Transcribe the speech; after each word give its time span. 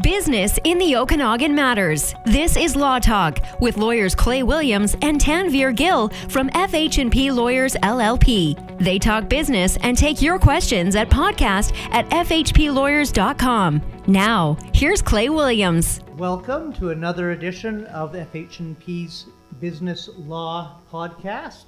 Business 0.00 0.58
in 0.64 0.78
the 0.78 0.96
Okanagan 0.96 1.54
matters. 1.54 2.14
This 2.24 2.56
is 2.56 2.74
Law 2.74 2.98
Talk 2.98 3.40
with 3.60 3.76
lawyers 3.76 4.14
Clay 4.14 4.42
Williams 4.42 4.96
and 5.02 5.20
Tanvir 5.20 5.76
Gill 5.76 6.08
from 6.30 6.48
FH&P 6.50 7.30
Lawyers 7.30 7.74
LLP. 7.74 8.78
They 8.78 8.98
talk 8.98 9.28
business 9.28 9.76
and 9.82 9.96
take 9.96 10.22
your 10.22 10.38
questions 10.38 10.96
at 10.96 11.10
podcast 11.10 11.76
at 11.90 12.08
fhplawyers.com. 12.08 13.82
Now, 14.06 14.56
here's 14.72 15.02
Clay 15.02 15.28
Williams. 15.28 16.00
Welcome 16.16 16.72
to 16.74 16.88
another 16.88 17.32
edition 17.32 17.84
of 17.88 18.14
FH&P's 18.14 19.26
Business 19.60 20.08
Law 20.16 20.80
Podcast. 20.90 21.64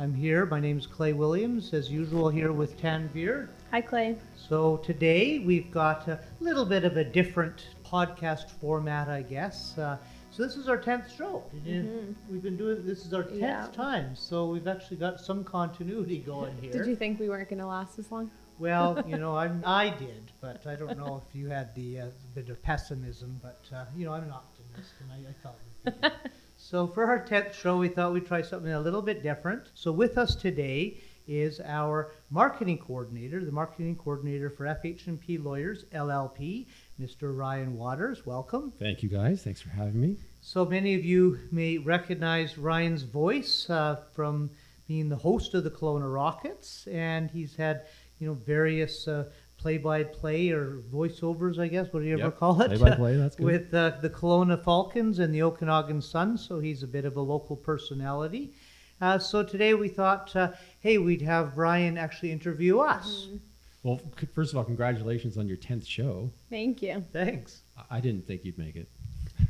I'm 0.00 0.12
here. 0.12 0.46
My 0.46 0.58
name 0.58 0.78
is 0.78 0.86
Clay 0.88 1.12
Williams, 1.12 1.72
as 1.72 1.92
usual, 1.92 2.28
here 2.28 2.52
with 2.52 2.76
Tanvir. 2.80 3.50
Hi, 3.70 3.82
Clay. 3.82 4.16
So 4.48 4.78
today 4.78 5.40
we've 5.40 5.70
got 5.70 6.08
a 6.08 6.18
little 6.40 6.64
bit 6.64 6.84
of 6.84 6.96
a 6.96 7.04
different 7.04 7.66
podcast 7.84 8.50
format, 8.50 9.08
I 9.08 9.20
guess. 9.20 9.76
Uh, 9.76 9.98
so 10.30 10.42
this 10.42 10.56
is 10.56 10.70
our 10.70 10.78
tenth 10.78 11.14
show. 11.14 11.44
Mm-hmm. 11.54 12.12
We've 12.32 12.42
been 12.42 12.56
doing 12.56 12.86
this 12.86 13.04
is 13.04 13.12
our 13.12 13.24
tenth 13.24 13.40
yeah. 13.40 13.68
time, 13.74 14.16
so 14.16 14.48
we've 14.48 14.66
actually 14.66 14.96
got 14.96 15.20
some 15.20 15.44
continuity 15.44 16.20
going 16.20 16.56
here. 16.62 16.72
Did 16.72 16.86
you 16.86 16.96
think 16.96 17.20
we 17.20 17.28
weren't 17.28 17.50
going 17.50 17.58
to 17.58 17.66
last 17.66 17.98
as 17.98 18.10
long? 18.10 18.30
Well, 18.58 19.04
you 19.06 19.18
know, 19.18 19.36
I, 19.36 19.50
I 19.66 19.90
did, 19.90 20.32
but 20.40 20.66
I 20.66 20.74
don't 20.74 20.96
know 20.96 21.22
if 21.28 21.34
you 21.34 21.48
had 21.48 21.74
the 21.74 22.00
uh, 22.00 22.06
bit 22.34 22.48
of 22.48 22.62
pessimism. 22.62 23.38
But 23.42 23.60
uh, 23.70 23.84
you 23.94 24.06
know, 24.06 24.14
I'm 24.14 24.24
an 24.24 24.32
optimist, 24.32 24.94
and 25.00 25.12
I, 25.12 25.28
I 25.28 25.34
thought. 25.42 26.12
So 26.60 26.88
for 26.88 27.04
our 27.04 27.24
10th 27.24 27.54
show, 27.54 27.78
we 27.78 27.86
thought 27.86 28.12
we'd 28.12 28.26
try 28.26 28.42
something 28.42 28.72
a 28.72 28.80
little 28.80 29.00
bit 29.00 29.22
different. 29.22 29.70
So 29.74 29.92
with 29.92 30.18
us 30.18 30.34
today 30.34 30.98
is 31.28 31.60
our 31.60 32.12
marketing 32.30 32.78
coordinator, 32.78 33.44
the 33.44 33.52
marketing 33.52 33.94
coordinator 33.94 34.50
for 34.50 34.64
FH&P 34.64 35.38
Lawyers 35.38 35.84
LLP, 35.94 36.66
Mr. 37.00 37.36
Ryan 37.36 37.76
Watters. 37.76 38.26
Welcome. 38.26 38.72
Thank 38.78 39.02
you, 39.02 39.08
guys. 39.08 39.42
Thanks 39.42 39.60
for 39.60 39.68
having 39.68 40.00
me. 40.00 40.16
So 40.40 40.64
many 40.64 40.94
of 40.94 41.04
you 41.04 41.38
may 41.52 41.78
recognize 41.78 42.56
Ryan's 42.56 43.02
voice 43.02 43.68
uh, 43.68 44.02
from 44.14 44.50
being 44.88 45.08
the 45.08 45.16
host 45.16 45.54
of 45.54 45.64
the 45.64 45.70
Kelowna 45.70 46.12
Rockets, 46.12 46.88
and 46.90 47.30
he's 47.30 47.54
had 47.54 47.86
you 48.18 48.26
know 48.26 48.34
various 48.34 49.06
uh, 49.06 49.24
play-by-play 49.58 50.50
or 50.50 50.82
voiceovers, 50.92 51.58
I 51.58 51.68
guess, 51.68 51.92
what 51.92 52.00
do 52.00 52.06
you 52.06 52.16
yep. 52.16 52.26
ever 52.26 52.30
call 52.30 52.62
it? 52.62 52.68
Play-by-play, 52.68 53.16
that's 53.16 53.36
good. 53.36 53.44
With 53.44 53.74
uh, 53.74 53.92
the 54.00 54.08
Kelowna 54.08 54.62
Falcons 54.62 55.18
and 55.18 55.34
the 55.34 55.42
Okanagan 55.42 56.00
Sun, 56.00 56.38
so 56.38 56.60
he's 56.60 56.82
a 56.82 56.86
bit 56.86 57.04
of 57.04 57.16
a 57.16 57.20
local 57.20 57.56
personality. 57.56 58.52
Uh, 59.00 59.18
so 59.18 59.42
today 59.42 59.74
we 59.74 59.88
thought, 59.88 60.34
uh, 60.34 60.52
hey, 60.80 60.98
we'd 60.98 61.22
have 61.22 61.56
Ryan 61.56 61.98
actually 61.98 62.32
interview 62.32 62.78
us. 62.78 63.26
Mm-hmm. 63.26 63.36
Well, 63.82 64.00
first 64.34 64.52
of 64.52 64.58
all, 64.58 64.64
congratulations 64.64 65.38
on 65.38 65.46
your 65.46 65.56
10th 65.56 65.86
show. 65.86 66.30
Thank 66.50 66.82
you. 66.82 67.04
Thanks. 67.12 67.62
I 67.90 68.00
didn't 68.00 68.26
think 68.26 68.44
you'd 68.44 68.58
make 68.58 68.76
it. 68.76 68.88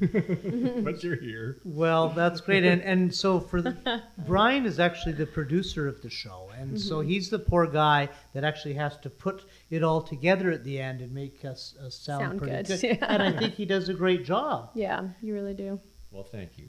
but 0.84 1.02
you're 1.02 1.16
here. 1.16 1.58
Well, 1.64 2.10
that's 2.10 2.40
great. 2.40 2.62
And 2.64 2.82
and 2.82 3.12
so 3.12 3.40
for 3.40 3.62
the, 3.62 4.02
Ryan 4.26 4.66
is 4.66 4.78
actually 4.78 5.12
the 5.12 5.26
producer 5.26 5.88
of 5.88 6.02
the 6.02 6.10
show, 6.10 6.50
and 6.56 6.68
mm-hmm. 6.68 6.76
so 6.76 7.00
he's 7.00 7.30
the 7.30 7.38
poor 7.38 7.66
guy 7.66 8.08
that 8.34 8.44
actually 8.44 8.74
has 8.74 8.96
to 8.98 9.10
put 9.10 9.44
it 9.70 9.82
all 9.82 10.02
together 10.02 10.50
at 10.50 10.62
the 10.62 10.78
end 10.78 11.00
and 11.00 11.12
make 11.12 11.44
us, 11.44 11.74
us 11.84 11.96
sound, 11.96 12.22
sound, 12.22 12.38
pretty 12.38 12.56
good. 12.56 12.66
good. 12.66 12.82
Yeah. 13.00 13.06
And 13.08 13.22
I 13.22 13.38
think 13.38 13.54
he 13.54 13.64
does 13.64 13.88
a 13.88 13.94
great 13.94 14.24
job. 14.24 14.70
Yeah, 14.74 15.08
you 15.20 15.34
really 15.34 15.54
do. 15.54 15.80
Well, 16.10 16.24
thank 16.24 16.58
you. 16.58 16.68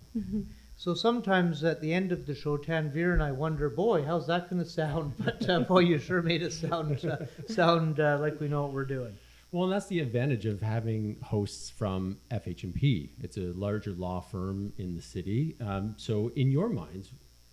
So 0.80 0.94
sometimes 0.94 1.66
at 1.66 1.82
the 1.82 1.94
end 1.94 2.14
of 2.14 2.26
the 2.26 2.34
show, 2.34 2.58
Tanvir 2.58 3.12
and 3.12 3.22
I 3.22 3.34
wonder, 3.34 3.70
boy, 3.70 4.06
how's 4.06 4.28
that 4.28 4.50
going 4.50 4.64
to 4.64 4.70
sound? 4.70 5.12
But 5.26 5.50
uh, 5.50 5.60
boy, 5.60 5.80
you 5.80 6.00
sure 6.00 6.22
made 6.22 6.42
it 6.42 6.54
sound 6.54 7.04
uh, 7.04 7.26
sound 7.50 8.00
uh, 8.00 8.18
like 8.22 8.40
we 8.40 8.48
know 8.48 8.62
what 8.62 8.72
we're 8.72 8.86
doing. 8.86 9.14
Well, 9.52 9.66
and 9.66 9.74
that's 9.74 9.88
the 9.88 10.00
advantage 10.00 10.46
of 10.46 10.62
having 10.62 11.18
hosts 11.22 11.70
from 11.70 12.18
FH&P. 12.32 13.12
It's 13.22 13.36
a 13.36 13.52
larger 13.66 13.92
law 13.92 14.22
firm 14.22 14.72
in 14.78 14.96
the 14.96 15.02
city. 15.02 15.58
Um, 15.60 15.96
so, 15.98 16.32
in 16.38 16.50
your 16.50 16.70
minds, 16.70 17.10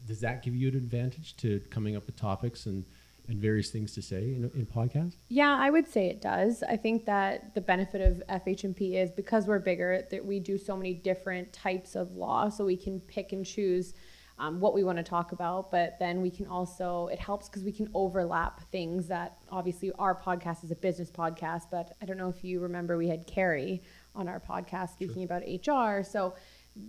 does 0.06 0.21
that 0.21 0.45
give 0.45 0.55
you 0.55 0.69
an 0.69 0.77
advantage 0.77 1.37
to 1.39 1.59
coming 1.69 1.97
up 1.97 2.06
with 2.06 2.15
topics 2.15 2.67
and, 2.67 2.84
and 3.28 3.41
various 3.41 3.70
things 3.70 3.92
to 3.94 4.03
say 4.03 4.34
in, 4.34 4.50
in 4.54 4.66
podcast? 4.66 5.16
Yeah, 5.28 5.56
I 5.59 5.70
would 5.70 5.88
say 5.88 6.09
it 6.09 6.20
does. 6.20 6.62
I 6.62 6.76
think 6.76 7.06
that 7.06 7.54
the 7.54 7.60
benefit 7.60 8.00
of 8.00 8.42
FH&P 8.42 8.97
is 8.97 9.10
because 9.10 9.47
we're 9.47 9.59
bigger 9.59 10.06
that 10.10 10.25
we 10.25 10.41
do 10.41 10.59
so 10.59 10.76
many 10.76 10.94
different 10.94 11.53
types 11.53 11.94
of 11.94 12.12
law, 12.12 12.48
so 12.48 12.64
we 12.64 12.76
can 12.76 13.00
pick 13.00 13.32
and 13.32 13.44
choose 13.44 13.94
um, 14.38 14.60
what 14.60 14.75
we 14.75 14.84
want 14.84 14.98
to 14.98 15.04
talk 15.04 15.32
about, 15.32 15.70
but 15.70 15.98
then 15.98 16.20
we 16.20 16.31
can 16.31 16.47
also, 16.47 17.06
it 17.06 17.19
helps 17.19 17.48
because 17.48 17.62
we 17.62 17.72
can 17.72 17.88
overlap 17.94 18.60
things 18.70 19.09
that 19.09 19.38
obviously 19.50 19.93
our 19.98 20.14
podcast 20.14 20.62
is 20.62 20.70
a 20.70 20.76
business 20.76 21.10
podcast, 21.10 21.64
but 21.70 21.93
I 22.03 22.04
don't 22.04 22.19
know 22.19 22.28
if 22.28 22.44
you 22.44 22.60
remember 22.60 22.98
we 22.98 23.08
had 23.08 23.26
Carrie 23.26 23.82
on 24.14 24.28
our 24.28 24.41
podcast 24.41 24.91
speaking 24.93 25.26
sure. 25.26 25.37
about 25.37 25.43
HR. 25.43 26.03
So 26.03 26.34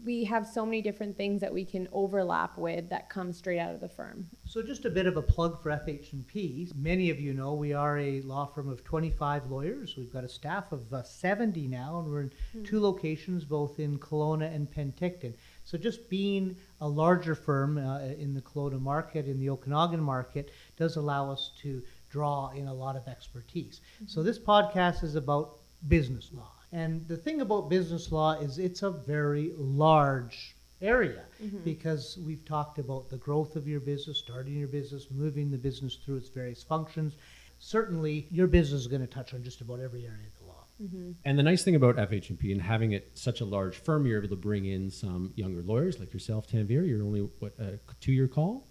we 0.04 0.24
have 0.26 0.46
so 0.46 0.66
many 0.66 0.82
different 0.82 1.16
things 1.16 1.40
that 1.42 1.54
we 1.54 1.64
can 1.64 1.88
overlap 1.92 2.58
with 2.58 2.90
that 2.90 3.10
come 3.10 3.32
straight 3.32 3.60
out 3.60 3.74
of 3.74 3.80
the 3.80 3.88
firm. 3.88 4.28
So 4.46 4.62
just 4.62 4.86
a 4.86 4.90
bit 4.90 5.06
of 5.06 5.16
a 5.16 5.22
plug 5.22 5.62
for 5.62 5.70
FH&P. 5.70 6.72
Many 6.76 7.10
of 7.10 7.20
you 7.20 7.34
know 7.34 7.54
we 7.54 7.74
are 7.74 7.98
a 7.98 8.22
law 8.22 8.46
firm 8.46 8.70
of 8.70 8.84
25 8.84 9.50
lawyers. 9.50 9.96
We've 9.98 10.12
got 10.12 10.24
a 10.24 10.30
staff 10.30 10.72
of 10.72 10.92
uh, 10.92 11.04
70 11.04 11.68
now, 11.68 12.00
and 12.00 12.10
we're 12.10 12.22
in 12.22 12.30
mm-hmm. 12.30 12.64
two 12.64 12.82
locations, 12.82 13.46
both 13.46 13.80
in 13.80 13.98
Kelowna 14.00 14.54
and 14.54 14.70
Penticton. 14.70 15.34
So 15.64 15.78
just 15.78 16.10
being 16.10 16.58
a 16.82 16.88
larger 16.88 17.36
firm 17.36 17.78
uh, 17.78 18.00
in 18.00 18.34
the 18.34 18.42
Kelowna 18.42 18.82
market, 18.82 19.28
in 19.28 19.40
the 19.40 19.50
Okanagan 19.50 20.02
market, 20.02 20.52
does 20.76 20.98
allow 20.98 21.32
us 21.32 21.52
to 21.62 21.82
draw 22.10 22.50
in 22.52 22.68
a 22.68 22.74
lot 22.74 22.96
of 22.96 23.08
expertise. 23.08 23.82
Mm-hmm. 23.96 24.08
So 24.08 24.22
this 24.24 24.40
podcast 24.40 25.04
is 25.04 25.16
about 25.16 25.60
business 25.88 26.30
law. 26.34 26.57
And 26.78 27.08
the 27.08 27.18
thing 27.18 27.42
about 27.42 27.70
business 27.70 28.12
law 28.12 28.34
is 28.34 28.60
it's 28.60 28.84
a 28.84 28.92
very 28.92 29.52
large 29.58 30.56
area 30.80 31.24
mm-hmm. 31.44 31.58
because 31.64 32.20
we've 32.24 32.46
talked 32.46 32.78
about 32.78 33.10
the 33.10 33.18
growth 33.18 33.56
of 33.56 33.68
your 33.68 33.80
business, 33.80 34.20
starting 34.20 34.54
your 34.54 34.68
business, 34.68 35.08
moving 35.10 35.50
the 35.50 35.58
business 35.58 35.96
through 35.96 36.18
its 36.18 36.30
various 36.30 36.62
functions. 36.62 37.16
Certainly, 37.58 38.28
your 38.30 38.46
business 38.46 38.82
is 38.82 38.88
going 38.88 39.02
to 39.02 39.08
touch 39.08 39.34
on 39.34 39.42
just 39.42 39.62
about 39.62 39.80
every 39.80 40.06
area 40.06 40.28
of 40.28 40.38
the 40.40 40.46
law. 40.46 40.66
Mm-hmm. 40.80 41.12
And 41.26 41.40
the 41.40 41.42
nice 41.42 41.64
thing 41.64 41.74
about 41.74 41.96
FH&P 41.96 42.52
and 42.52 42.62
having 42.62 42.92
it 42.92 43.10
such 43.16 43.42
a 43.42 43.46
large 43.46 43.78
firm, 43.78 44.06
you're 44.06 44.20
able 44.20 44.30
to 44.30 44.36
bring 44.36 44.66
in 44.66 44.92
some 44.92 45.34
younger 45.36 45.64
lawyers 45.64 46.00
like 46.00 46.14
yourself, 46.14 46.46
Tanvir. 46.46 46.88
You're 46.88 47.04
only 47.04 47.22
what 47.40 47.58
a 47.58 47.80
two-year 48.02 48.28
call. 48.28 48.68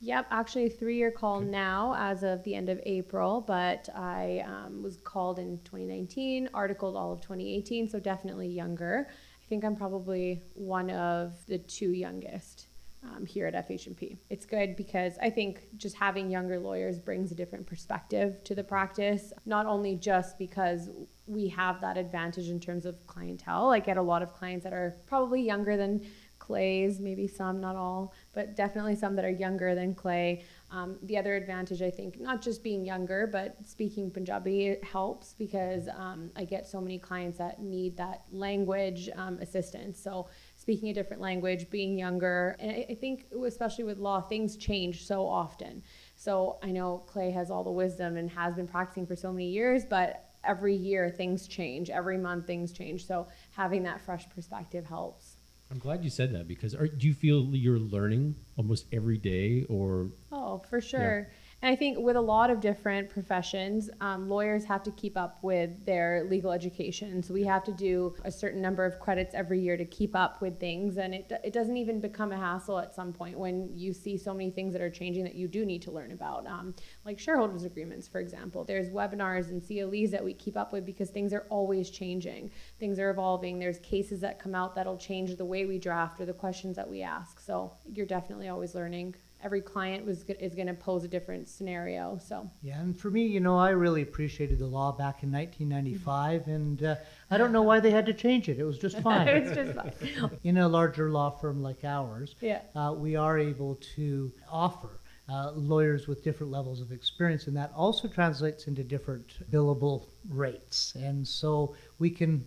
Yep, 0.00 0.26
actually 0.30 0.66
a 0.66 0.70
three-year 0.70 1.10
call 1.10 1.40
now 1.40 1.94
as 1.98 2.22
of 2.22 2.42
the 2.44 2.54
end 2.54 2.68
of 2.68 2.80
April, 2.84 3.40
but 3.40 3.88
I 3.96 4.44
um, 4.46 4.82
was 4.82 4.96
called 4.98 5.40
in 5.40 5.58
2019, 5.64 6.50
articled 6.54 6.96
all 6.96 7.12
of 7.12 7.20
2018, 7.20 7.88
so 7.88 7.98
definitely 7.98 8.46
younger. 8.46 9.08
I 9.10 9.44
think 9.48 9.64
I'm 9.64 9.74
probably 9.74 10.42
one 10.54 10.90
of 10.90 11.34
the 11.46 11.58
two 11.58 11.90
youngest 11.90 12.68
um, 13.02 13.26
here 13.26 13.46
at 13.46 13.54
FH&P. 13.68 14.18
It's 14.30 14.44
good 14.44 14.76
because 14.76 15.18
I 15.20 15.30
think 15.30 15.66
just 15.76 15.96
having 15.96 16.30
younger 16.30 16.58
lawyers 16.58 16.98
brings 16.98 17.32
a 17.32 17.34
different 17.34 17.66
perspective 17.66 18.42
to 18.44 18.54
the 18.54 18.64
practice, 18.64 19.32
not 19.46 19.66
only 19.66 19.96
just 19.96 20.38
because 20.38 20.90
we 21.26 21.48
have 21.48 21.80
that 21.80 21.96
advantage 21.96 22.48
in 22.48 22.60
terms 22.60 22.86
of 22.86 23.06
clientele. 23.06 23.70
I 23.70 23.80
get 23.80 23.96
a 23.96 24.02
lot 24.02 24.22
of 24.22 24.32
clients 24.32 24.64
that 24.64 24.72
are 24.72 24.96
probably 25.06 25.42
younger 25.42 25.76
than 25.76 26.06
Clay's, 26.38 27.00
maybe 27.00 27.28
some, 27.28 27.60
not 27.60 27.76
all, 27.76 28.14
but 28.38 28.54
definitely 28.54 28.94
some 28.94 29.16
that 29.16 29.24
are 29.24 29.30
younger 29.30 29.74
than 29.74 29.92
Clay. 29.92 30.44
Um, 30.70 30.96
the 31.02 31.18
other 31.18 31.34
advantage, 31.34 31.82
I 31.82 31.90
think, 31.90 32.20
not 32.20 32.40
just 32.40 32.62
being 32.62 32.84
younger, 32.84 33.26
but 33.26 33.56
speaking 33.66 34.12
Punjabi 34.12 34.76
helps 34.84 35.34
because 35.36 35.88
um, 35.88 36.30
I 36.36 36.44
get 36.44 36.64
so 36.64 36.80
many 36.80 37.00
clients 37.00 37.36
that 37.38 37.60
need 37.60 37.96
that 37.96 38.26
language 38.30 39.10
um, 39.16 39.38
assistance. 39.40 39.98
So 39.98 40.28
speaking 40.54 40.90
a 40.90 40.94
different 40.94 41.20
language, 41.20 41.68
being 41.68 41.98
younger, 41.98 42.54
and 42.60 42.70
I, 42.70 42.86
I 42.90 42.94
think 42.94 43.26
especially 43.44 43.82
with 43.82 43.98
law, 43.98 44.20
things 44.20 44.56
change 44.56 45.04
so 45.04 45.26
often. 45.26 45.82
So 46.14 46.60
I 46.62 46.70
know 46.70 46.98
Clay 47.08 47.32
has 47.32 47.50
all 47.50 47.64
the 47.64 47.72
wisdom 47.72 48.16
and 48.16 48.30
has 48.30 48.54
been 48.54 48.68
practicing 48.68 49.04
for 49.04 49.16
so 49.16 49.32
many 49.32 49.48
years, 49.48 49.84
but 49.84 50.30
every 50.44 50.76
year 50.76 51.10
things 51.10 51.48
change, 51.48 51.90
every 51.90 52.18
month 52.18 52.46
things 52.46 52.70
change. 52.70 53.04
So 53.04 53.26
having 53.50 53.82
that 53.82 54.00
fresh 54.00 54.30
perspective 54.30 54.86
helps. 54.86 55.37
I'm 55.70 55.78
glad 55.78 56.02
you 56.02 56.10
said 56.10 56.32
that 56.34 56.48
because 56.48 56.74
are, 56.74 56.86
do 56.86 57.06
you 57.06 57.14
feel 57.14 57.54
you're 57.54 57.78
learning 57.78 58.36
almost 58.56 58.86
every 58.92 59.18
day 59.18 59.64
or? 59.68 60.10
Oh, 60.32 60.58
for 60.58 60.80
sure. 60.80 61.28
Yeah. 61.28 61.34
And 61.60 61.72
I 61.72 61.74
think 61.74 61.98
with 61.98 62.14
a 62.14 62.20
lot 62.20 62.50
of 62.50 62.60
different 62.60 63.10
professions, 63.10 63.90
um, 64.00 64.28
lawyers 64.28 64.64
have 64.66 64.84
to 64.84 64.92
keep 64.92 65.16
up 65.16 65.42
with 65.42 65.84
their 65.84 66.24
legal 66.30 66.52
education. 66.52 67.20
So 67.20 67.34
we 67.34 67.42
have 67.44 67.64
to 67.64 67.72
do 67.72 68.14
a 68.24 68.30
certain 68.30 68.62
number 68.62 68.84
of 68.84 69.00
credits 69.00 69.34
every 69.34 69.60
year 69.60 69.76
to 69.76 69.84
keep 69.84 70.14
up 70.14 70.40
with 70.40 70.60
things. 70.60 70.98
And 70.98 71.12
it, 71.12 71.32
it 71.42 71.52
doesn't 71.52 71.76
even 71.76 72.00
become 72.00 72.30
a 72.30 72.36
hassle 72.36 72.78
at 72.78 72.94
some 72.94 73.12
point 73.12 73.36
when 73.36 73.72
you 73.74 73.92
see 73.92 74.16
so 74.16 74.32
many 74.32 74.50
things 74.50 74.72
that 74.72 74.80
are 74.80 74.90
changing 74.90 75.24
that 75.24 75.34
you 75.34 75.48
do 75.48 75.66
need 75.66 75.82
to 75.82 75.90
learn 75.90 76.12
about, 76.12 76.46
um, 76.46 76.74
like 77.04 77.18
shareholders 77.18 77.64
agreements, 77.64 78.06
for 78.06 78.20
example. 78.20 78.62
There's 78.64 78.88
webinars 78.90 79.48
and 79.48 79.60
CLEs 79.60 80.12
that 80.12 80.22
we 80.22 80.34
keep 80.34 80.56
up 80.56 80.72
with 80.72 80.86
because 80.86 81.10
things 81.10 81.32
are 81.32 81.46
always 81.50 81.90
changing. 81.90 82.52
Things 82.78 83.00
are 83.00 83.10
evolving. 83.10 83.58
There's 83.58 83.80
cases 83.80 84.20
that 84.20 84.38
come 84.38 84.54
out 84.54 84.76
that'll 84.76 84.96
change 84.96 85.34
the 85.34 85.44
way 85.44 85.66
we 85.66 85.80
draft 85.80 86.20
or 86.20 86.24
the 86.24 86.32
questions 86.32 86.76
that 86.76 86.88
we 86.88 87.02
ask. 87.02 87.40
So 87.40 87.72
you're 87.92 88.06
definitely 88.06 88.48
always 88.48 88.76
learning. 88.76 89.16
Every 89.42 89.60
client 89.60 90.04
was 90.04 90.24
is 90.40 90.54
going 90.54 90.66
to 90.66 90.74
pose 90.74 91.04
a 91.04 91.08
different 91.08 91.48
scenario. 91.48 92.18
So 92.22 92.50
Yeah, 92.62 92.80
and 92.80 92.98
for 92.98 93.10
me, 93.10 93.26
you 93.26 93.40
know, 93.40 93.56
I 93.56 93.70
really 93.70 94.02
appreciated 94.02 94.58
the 94.58 94.66
law 94.66 94.92
back 94.92 95.22
in 95.22 95.30
1995, 95.32 96.48
and 96.48 96.82
uh, 96.82 96.96
I 97.30 97.38
don't 97.38 97.52
know 97.52 97.62
why 97.62 97.80
they 97.80 97.90
had 97.90 98.06
to 98.06 98.14
change 98.14 98.48
it. 98.48 98.58
It 98.58 98.64
was 98.64 98.78
just 98.78 98.98
fine. 99.02 99.28
it's 99.28 99.54
just 99.54 99.74
fine. 99.74 100.30
in 100.44 100.58
a 100.58 100.68
larger 100.68 101.10
law 101.10 101.30
firm 101.30 101.62
like 101.62 101.84
ours, 101.84 102.34
Yeah. 102.40 102.60
uh, 102.74 102.94
we 102.96 103.16
are 103.16 103.38
able 103.38 103.76
to 103.96 104.32
offer 104.50 105.00
uh, 105.30 105.52
lawyers 105.54 106.08
with 106.08 106.24
different 106.24 106.50
levels 106.50 106.80
of 106.80 106.90
experience, 106.90 107.46
and 107.48 107.56
that 107.56 107.70
also 107.76 108.08
translates 108.08 108.66
into 108.66 108.82
different 108.82 109.26
billable 109.52 110.06
rates. 110.30 110.94
And 110.96 111.26
so 111.26 111.74
we 111.98 112.08
can 112.10 112.44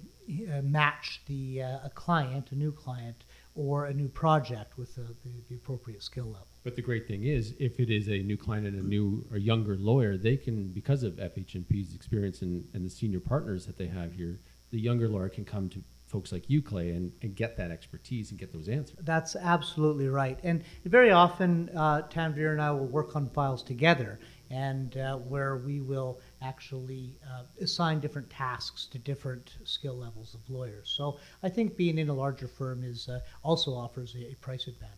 uh, 0.52 0.62
match 0.64 1.22
the 1.28 1.62
uh, 1.62 1.86
a 1.86 1.92
client, 1.94 2.52
a 2.52 2.56
new 2.56 2.72
client, 2.72 3.24
or 3.56 3.86
a 3.86 3.94
new 3.94 4.08
project 4.08 4.78
with 4.78 4.96
the, 4.96 5.16
the, 5.24 5.44
the 5.50 5.56
appropriate 5.56 6.02
skill 6.02 6.26
level. 6.26 6.48
But 6.64 6.76
the 6.76 6.82
great 6.82 7.08
thing 7.08 7.24
is, 7.24 7.54
if 7.60 7.80
it 7.80 7.90
is 7.90 8.08
a 8.08 8.20
new 8.20 8.38
client 8.38 8.68
and 8.68 8.80
a 8.80 8.88
new 8.88 9.26
or 9.32 9.38
younger 9.38 9.76
lawyer, 9.78 10.18
they 10.18 10.38
can, 10.38 10.68
because 10.68 11.04
of 11.04 11.14
FH&P's 11.14 11.96
experience 11.96 12.42
and, 12.42 12.68
and 12.74 12.86
the 12.86 12.90
senior 12.90 13.20
partners 13.20 13.66
that 13.66 13.78
they 13.78 13.88
have 13.88 14.14
here, 14.14 14.40
the 14.70 14.80
younger 14.80 15.10
lawyer 15.10 15.30
can 15.30 15.44
come 15.44 15.70
to 15.70 15.84
folks 16.12 16.32
like 16.32 16.50
you, 16.50 16.62
Clay, 16.62 16.90
and, 16.90 17.14
and 17.22 17.36
get 17.36 17.56
that 17.58 17.72
expertise 17.72 18.32
and 18.32 18.40
get 18.40 18.52
those 18.52 18.68
answers. 18.68 18.98
That's 19.02 19.36
absolutely 19.36 20.10
right. 20.10 20.38
And 20.44 20.64
very 20.86 21.12
often, 21.12 21.70
uh, 21.74 22.04
Tanvir 22.10 22.52
and 22.52 22.62
I 22.62 22.72
will 22.72 22.86
work 22.86 23.16
on 23.16 23.30
files 23.30 23.64
together, 23.64 24.20
and 24.50 24.96
uh, 24.98 25.16
where 25.16 25.58
we 25.58 25.80
will 25.80 26.20
actually 26.42 27.18
uh, 27.30 27.44
assign 27.62 28.00
different 28.00 28.30
tasks 28.30 28.88
to 28.88 28.98
different 28.98 29.58
skill 29.64 29.98
levels 29.98 30.34
of 30.34 30.42
lawyers. 30.50 30.94
So 30.96 31.20
I 31.44 31.50
think 31.50 31.78
being 31.78 31.98
in 31.98 32.10
a 32.10 32.14
larger 32.14 32.48
firm 32.48 32.84
is 32.84 33.08
uh, 33.10 33.20
also 33.44 33.74
offers 33.74 34.16
a, 34.16 34.32
a 34.32 34.36
price 34.36 34.68
advantage. 34.68 34.98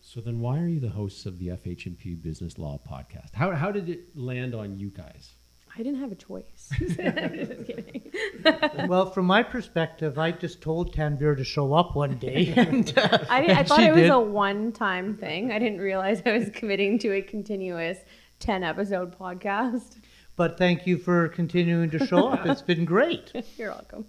So 0.00 0.20
then, 0.20 0.40
why 0.40 0.58
are 0.58 0.66
you 0.66 0.80
the 0.80 0.88
hosts 0.88 1.24
of 1.26 1.38
the 1.38 1.48
FH&P 1.48 2.16
Business 2.16 2.58
Law 2.58 2.80
Podcast? 2.88 3.34
How, 3.34 3.52
how 3.52 3.70
did 3.70 3.88
it 3.88 4.16
land 4.16 4.54
on 4.54 4.76
you 4.76 4.90
guys? 4.90 5.34
I 5.78 5.82
didn't 5.82 6.00
have 6.00 6.10
a 6.10 6.16
choice. 6.16 6.70
just 6.78 6.96
kidding. 6.96 8.10
well, 8.88 9.10
from 9.10 9.26
my 9.26 9.44
perspective, 9.44 10.18
I 10.18 10.32
just 10.32 10.60
told 10.60 10.92
Tanvir 10.92 11.36
to 11.36 11.44
show 11.44 11.72
up 11.72 11.94
one 11.94 12.18
day, 12.18 12.52
and, 12.56 12.92
uh, 12.98 13.18
I, 13.30 13.40
didn't, 13.40 13.56
I 13.56 13.60
and 13.60 13.68
thought 13.68 13.82
it 13.82 13.92
was 13.92 14.02
did. 14.02 14.10
a 14.10 14.18
one-time 14.18 15.16
thing. 15.16 15.52
I 15.52 15.60
didn't 15.60 15.80
realize 15.80 16.20
I 16.26 16.32
was 16.32 16.50
committing 16.50 16.98
to 17.00 17.12
a 17.12 17.22
continuous 17.22 17.98
ten-episode 18.40 19.16
podcast. 19.16 19.98
But 20.38 20.56
thank 20.56 20.86
you 20.86 20.98
for 20.98 21.26
continuing 21.26 21.90
to 21.90 22.06
show 22.06 22.28
up. 22.28 22.46
It's 22.46 22.62
been 22.62 22.84
great, 22.84 23.32
You're 23.58 23.72
welcome. 23.72 24.06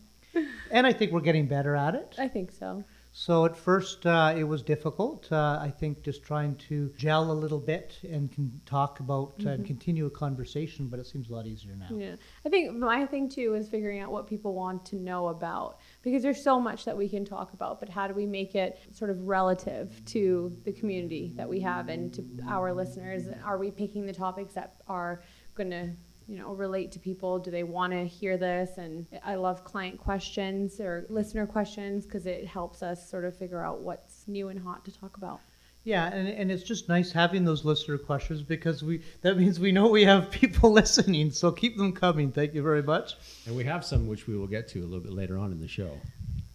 and 0.69 0.85
I 0.85 0.93
think 0.93 1.11
we're 1.11 1.21
getting 1.21 1.47
better 1.47 1.75
at 1.75 1.95
it. 1.95 2.13
I 2.19 2.27
think 2.27 2.51
so. 2.51 2.83
So 3.11 3.45
at 3.45 3.57
first 3.57 4.05
uh, 4.05 4.35
it 4.37 4.43
was 4.43 4.61
difficult. 4.61 5.31
Uh, 5.31 5.57
I 5.59 5.71
think 5.71 6.03
just 6.03 6.21
trying 6.21 6.55
to 6.67 6.93
gel 6.95 7.31
a 7.31 7.33
little 7.33 7.57
bit 7.57 7.97
and 8.07 8.31
can 8.31 8.61
talk 8.67 8.99
about 8.99 9.33
uh, 9.43 9.49
and 9.49 9.65
continue 9.65 10.05
a 10.05 10.11
conversation, 10.11 10.87
but 10.87 10.99
it 10.99 11.07
seems 11.07 11.31
a 11.31 11.33
lot 11.33 11.47
easier 11.47 11.75
now. 11.75 11.87
Yeah. 11.97 12.15
I 12.45 12.49
think 12.49 12.75
my 12.75 13.07
thing 13.07 13.27
too 13.27 13.55
is 13.55 13.67
figuring 13.67 13.99
out 13.99 14.11
what 14.11 14.27
people 14.27 14.53
want 14.53 14.85
to 14.85 14.97
know 14.97 15.29
about 15.29 15.79
because 16.03 16.21
there's 16.21 16.43
so 16.43 16.59
much 16.59 16.85
that 16.85 16.95
we 16.95 17.09
can 17.09 17.25
talk 17.25 17.53
about, 17.53 17.79
but 17.79 17.89
how 17.89 18.07
do 18.07 18.13
we 18.13 18.27
make 18.27 18.53
it 18.53 18.77
sort 18.91 19.09
of 19.09 19.19
relative 19.21 19.99
to 20.05 20.55
the 20.63 20.73
community 20.73 21.33
that 21.37 21.49
we 21.49 21.59
have 21.61 21.89
and 21.89 22.13
to 22.13 22.23
our 22.47 22.71
listeners? 22.71 23.23
Are 23.43 23.57
we 23.57 23.71
picking 23.71 24.05
the 24.05 24.13
topics 24.13 24.53
that 24.53 24.75
are 24.87 25.23
going 25.55 25.71
to 25.71 25.89
you 26.29 26.37
know 26.37 26.53
relate 26.53 26.91
to 26.91 26.99
people 26.99 27.39
do 27.39 27.49
they 27.49 27.63
want 27.63 27.91
to 27.91 28.05
hear 28.05 28.37
this 28.37 28.77
and 28.77 29.07
i 29.25 29.33
love 29.35 29.63
client 29.63 29.97
questions 29.97 30.79
or 30.79 31.05
listener 31.09 31.47
questions 31.47 32.05
because 32.05 32.27
it 32.27 32.45
helps 32.45 32.83
us 32.83 33.09
sort 33.09 33.25
of 33.25 33.35
figure 33.35 33.63
out 33.63 33.81
what's 33.81 34.27
new 34.27 34.49
and 34.49 34.59
hot 34.59 34.85
to 34.85 34.91
talk 34.91 35.17
about 35.17 35.41
Yeah, 35.85 36.07
and, 36.13 36.27
and 36.27 36.51
it's 36.51 36.63
just 36.63 36.89
nice 36.89 37.11
having 37.11 37.45
those 37.45 37.63
listener 37.63 37.97
questions 37.97 38.43
because 38.43 38.83
we 38.83 39.01
that 39.21 39.37
means 39.37 39.59
we 39.59 39.71
know 39.71 39.87
we 39.87 40.03
have 40.03 40.29
people 40.29 40.71
listening. 40.81 41.31
So 41.31 41.51
keep 41.51 41.77
them 41.77 41.93
coming. 41.93 42.31
Thank 42.33 42.53
you 42.53 42.61
very 42.61 42.83
much. 42.83 43.15
And 43.47 43.55
we 43.55 43.63
have 43.63 43.85
some 43.85 44.05
which 44.05 44.27
we 44.27 44.35
will 44.37 44.45
get 44.45 44.67
to 44.69 44.79
a 44.81 44.87
little 44.87 44.99
bit 44.99 45.13
later 45.13 45.37
on 45.37 45.53
in 45.53 45.59
the 45.59 45.69
show. 45.69 45.97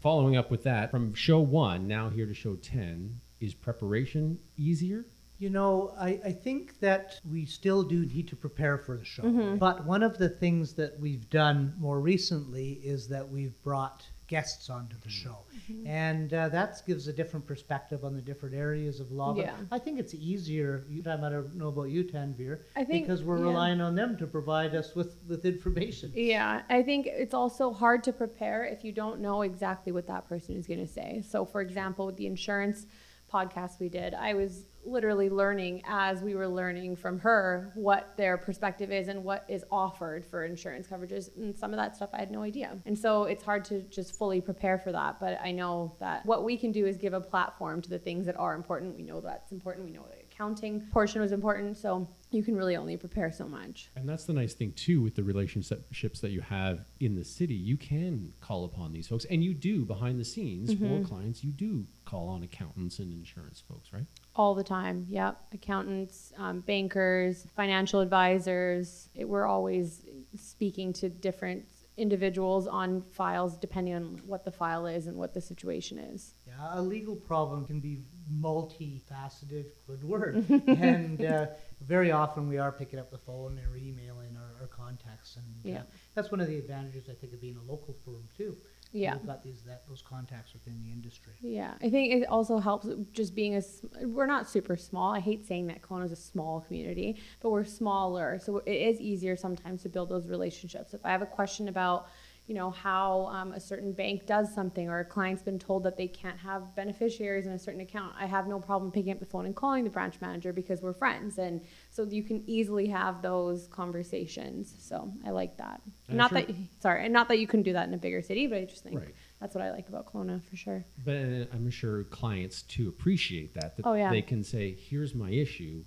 Following 0.00 0.36
up 0.36 0.50
with 0.50 0.62
that, 0.64 0.90
from 0.90 1.14
show 1.14 1.40
one, 1.40 1.88
now 1.88 2.10
here 2.10 2.26
to 2.26 2.34
show 2.34 2.56
10, 2.56 3.18
is 3.40 3.54
preparation 3.54 4.38
easier? 4.58 5.06
You 5.44 5.50
know, 5.50 5.92
I, 5.98 6.18
I 6.24 6.32
think 6.32 6.80
that 6.80 7.20
we 7.30 7.44
still 7.44 7.82
do 7.82 8.06
need 8.06 8.28
to 8.28 8.36
prepare 8.36 8.78
for 8.78 8.96
the 8.96 9.04
show. 9.04 9.24
Mm-hmm. 9.24 9.56
But 9.56 9.84
one 9.84 10.02
of 10.02 10.16
the 10.16 10.30
things 10.30 10.72
that 10.76 10.98
we've 10.98 11.28
done 11.28 11.74
more 11.78 12.00
recently 12.00 12.80
is 12.82 13.08
that 13.08 13.28
we've 13.28 13.62
brought 13.62 14.06
guests 14.26 14.70
onto 14.70 14.96
the 15.00 15.10
show. 15.10 15.36
Mm-hmm. 15.70 15.86
And 15.86 16.32
uh, 16.32 16.48
that 16.48 16.80
gives 16.86 17.08
a 17.08 17.12
different 17.12 17.46
perspective 17.46 18.06
on 18.06 18.14
the 18.14 18.22
different 18.22 18.54
areas 18.54 19.00
of 19.00 19.12
law. 19.12 19.34
But 19.34 19.44
Yeah. 19.44 19.56
I 19.70 19.78
think 19.78 19.98
it's 19.98 20.14
easier. 20.14 20.86
You, 20.88 21.02
I 21.02 21.16
don't 21.16 21.54
know 21.56 21.68
about 21.68 21.90
you, 21.90 22.04
Tanvir, 22.04 22.60
I 22.74 22.84
think- 22.84 23.04
because 23.06 23.22
we're 23.22 23.36
yeah. 23.36 23.44
relying 23.44 23.82
on 23.82 23.94
them 23.94 24.16
to 24.16 24.26
provide 24.26 24.74
us 24.74 24.94
with, 24.94 25.18
with 25.28 25.44
information. 25.44 26.10
Yeah, 26.14 26.62
I 26.70 26.82
think 26.82 27.06
it's 27.06 27.34
also 27.34 27.70
hard 27.70 28.02
to 28.04 28.14
prepare 28.14 28.64
if 28.64 28.82
you 28.82 28.92
don't 28.92 29.20
know 29.20 29.42
exactly 29.42 29.92
what 29.92 30.06
that 30.06 30.26
person 30.26 30.56
is 30.56 30.66
going 30.66 30.80
to 30.80 30.90
say. 30.90 31.22
So, 31.28 31.44
for 31.44 31.60
example, 31.60 32.06
with 32.06 32.16
the 32.16 32.26
insurance 32.26 32.86
podcast 33.30 33.78
we 33.78 33.90
did, 33.90 34.14
I 34.14 34.32
was 34.32 34.68
literally 34.84 35.30
learning 35.30 35.82
as 35.86 36.22
we 36.22 36.34
were 36.34 36.48
learning 36.48 36.96
from 36.96 37.18
her 37.18 37.72
what 37.74 38.14
their 38.16 38.36
perspective 38.36 38.90
is 38.90 39.08
and 39.08 39.22
what 39.22 39.44
is 39.48 39.64
offered 39.70 40.24
for 40.24 40.44
insurance 40.44 40.86
coverages. 40.86 41.34
And 41.36 41.56
some 41.56 41.72
of 41.72 41.76
that 41.76 41.96
stuff 41.96 42.10
I 42.12 42.18
had 42.18 42.30
no 42.30 42.42
idea. 42.42 42.78
And 42.86 42.98
so 42.98 43.24
it's 43.24 43.42
hard 43.42 43.64
to 43.66 43.82
just 43.82 44.16
fully 44.16 44.40
prepare 44.40 44.78
for 44.78 44.92
that. 44.92 45.20
But 45.20 45.40
I 45.42 45.52
know 45.52 45.94
that 46.00 46.24
what 46.26 46.44
we 46.44 46.56
can 46.56 46.72
do 46.72 46.86
is 46.86 46.96
give 46.96 47.12
a 47.12 47.20
platform 47.20 47.80
to 47.82 47.90
the 47.90 47.98
things 47.98 48.26
that 48.26 48.38
are 48.38 48.54
important. 48.54 48.96
We 48.96 49.02
know 49.02 49.20
that's 49.20 49.52
important. 49.52 49.84
We 49.86 49.92
know 49.92 50.06
the 50.10 50.20
accounting 50.22 50.80
portion 50.92 51.20
was 51.20 51.32
important. 51.32 51.76
So 51.76 52.08
you 52.34 52.42
can 52.42 52.56
really 52.56 52.76
only 52.76 52.96
prepare 52.96 53.30
so 53.32 53.46
much. 53.46 53.90
And 53.96 54.08
that's 54.08 54.24
the 54.24 54.32
nice 54.32 54.54
thing, 54.54 54.72
too, 54.72 55.00
with 55.00 55.14
the 55.14 55.22
relationships 55.22 56.20
that 56.20 56.30
you 56.30 56.40
have 56.40 56.84
in 57.00 57.14
the 57.14 57.24
city. 57.24 57.54
You 57.54 57.76
can 57.76 58.32
call 58.40 58.64
upon 58.64 58.92
these 58.92 59.06
folks, 59.06 59.24
and 59.26 59.42
you 59.42 59.54
do 59.54 59.84
behind 59.84 60.18
the 60.18 60.24
scenes 60.24 60.74
for 60.74 61.02
clients. 61.06 61.44
You 61.44 61.52
do 61.52 61.86
call 62.04 62.28
on 62.28 62.42
accountants 62.42 62.98
and 62.98 63.12
insurance 63.12 63.62
folks, 63.66 63.92
right? 63.92 64.06
All 64.34 64.54
the 64.54 64.64
time. 64.64 65.06
Yep. 65.08 65.40
Accountants, 65.52 66.32
um, 66.38 66.60
bankers, 66.60 67.46
financial 67.56 68.00
advisors. 68.00 69.08
It, 69.14 69.28
we're 69.28 69.46
always 69.46 70.04
speaking 70.36 70.92
to 70.94 71.08
different 71.08 71.64
individuals 71.96 72.66
on 72.66 73.02
files 73.12 73.56
depending 73.56 73.94
on 73.94 74.20
what 74.26 74.44
the 74.44 74.50
file 74.50 74.86
is 74.86 75.06
and 75.06 75.16
what 75.16 75.32
the 75.32 75.40
situation 75.40 75.98
is. 75.98 76.34
Yeah, 76.46 76.70
a 76.72 76.82
legal 76.82 77.14
problem 77.14 77.64
can 77.64 77.80
be 77.80 78.02
multifaceted, 78.32 79.66
good 79.86 80.02
word. 80.02 80.44
and 80.66 81.24
uh, 81.24 81.46
very 81.80 82.10
often 82.12 82.48
we 82.48 82.58
are 82.58 82.72
picking 82.72 82.98
up 82.98 83.10
the 83.10 83.18
phone 83.18 83.58
or 83.70 83.76
emailing 83.76 84.36
our, 84.36 84.62
our 84.62 84.66
contacts. 84.66 85.36
And 85.36 85.44
uh, 85.64 85.76
Yeah. 85.78 85.82
that's 86.14 86.30
one 86.30 86.40
of 86.40 86.46
the 86.48 86.58
advantages, 86.58 87.08
I 87.10 87.14
think, 87.14 87.32
of 87.32 87.40
being 87.40 87.56
a 87.56 87.70
local 87.70 87.94
firm, 88.04 88.28
too. 88.36 88.56
Yeah. 88.92 89.16
We've 89.16 89.26
got 89.26 89.42
these, 89.42 89.62
that, 89.62 89.82
those 89.88 90.02
contacts 90.02 90.52
within 90.52 90.80
the 90.80 90.92
industry. 90.92 91.32
Yeah, 91.40 91.74
I 91.82 91.90
think 91.90 92.12
it 92.22 92.28
also 92.28 92.58
helps 92.58 92.86
just 93.12 93.34
being 93.34 93.54
a. 93.54 93.58
s- 93.58 93.84
We're 94.02 94.26
not 94.26 94.48
super 94.48 94.76
small. 94.76 95.12
I 95.12 95.18
hate 95.18 95.44
saying 95.44 95.66
that 95.66 95.82
Kelowna 95.82 96.04
is 96.04 96.12
a 96.12 96.16
small 96.16 96.60
community, 96.60 97.16
but 97.40 97.50
we're 97.50 97.64
smaller, 97.64 98.38
so 98.40 98.58
it 98.58 98.70
is 98.72 99.00
easier 99.00 99.34
sometimes 99.36 99.82
to 99.82 99.88
build 99.88 100.10
those 100.10 100.28
relationships. 100.28 100.94
If 100.94 101.04
I 101.04 101.10
have 101.10 101.22
a 101.22 101.26
question 101.26 101.66
about, 101.66 102.06
you 102.46 102.54
know, 102.54 102.70
how 102.70 103.26
um, 103.28 103.52
a 103.52 103.60
certain 103.60 103.92
bank 103.92 104.26
does 104.26 104.54
something, 104.54 104.88
or 104.90 104.98
a 105.00 105.04
client's 105.04 105.42
been 105.42 105.58
told 105.58 105.82
that 105.84 105.96
they 105.96 106.06
can't 106.06 106.38
have 106.38 106.74
beneficiaries 106.76 107.46
in 107.46 107.52
a 107.52 107.58
certain 107.58 107.80
account, 107.80 108.14
I 108.18 108.26
have 108.26 108.46
no 108.46 108.60
problem 108.60 108.90
picking 108.92 109.12
up 109.12 109.18
the 109.18 109.24
phone 109.24 109.46
and 109.46 109.56
calling 109.56 109.84
the 109.84 109.90
branch 109.90 110.16
manager 110.20 110.52
because 110.52 110.82
we're 110.82 110.92
friends, 110.92 111.38
and 111.38 111.62
so 111.90 112.04
you 112.04 112.22
can 112.22 112.42
easily 112.46 112.88
have 112.88 113.22
those 113.22 113.66
conversations. 113.68 114.74
So 114.78 115.10
I 115.26 115.30
like 115.30 115.56
that. 115.56 115.80
And 116.08 116.18
not 116.18 116.30
sure- 116.30 116.42
that 116.42 116.54
sorry, 116.80 117.04
and 117.04 117.14
not 117.14 117.28
that 117.28 117.38
you 117.38 117.46
couldn't 117.46 117.64
do 117.64 117.72
that 117.72 117.88
in 117.88 117.94
a 117.94 117.98
bigger 117.98 118.20
city, 118.20 118.46
but 118.46 118.58
I 118.58 118.64
just 118.66 118.82
think 118.82 118.98
Right. 119.00 119.14
that's 119.40 119.54
what 119.54 119.64
I 119.64 119.70
like 119.70 119.88
about 119.88 120.06
Kelowna 120.12 120.42
for 120.42 120.56
sure. 120.56 120.84
But 121.02 121.16
uh, 121.16 121.46
I'm 121.54 121.70
sure 121.70 122.04
clients, 122.04 122.60
too, 122.62 122.88
appreciate 122.90 123.54
that. 123.54 123.76
That 123.76 123.86
Oh, 123.86 123.94
yeah. 123.94 124.10
they 124.10 124.20
can 124.22 124.44
say, 124.44 124.72
here's 124.74 125.14
my 125.14 125.30
issue, 125.30 125.84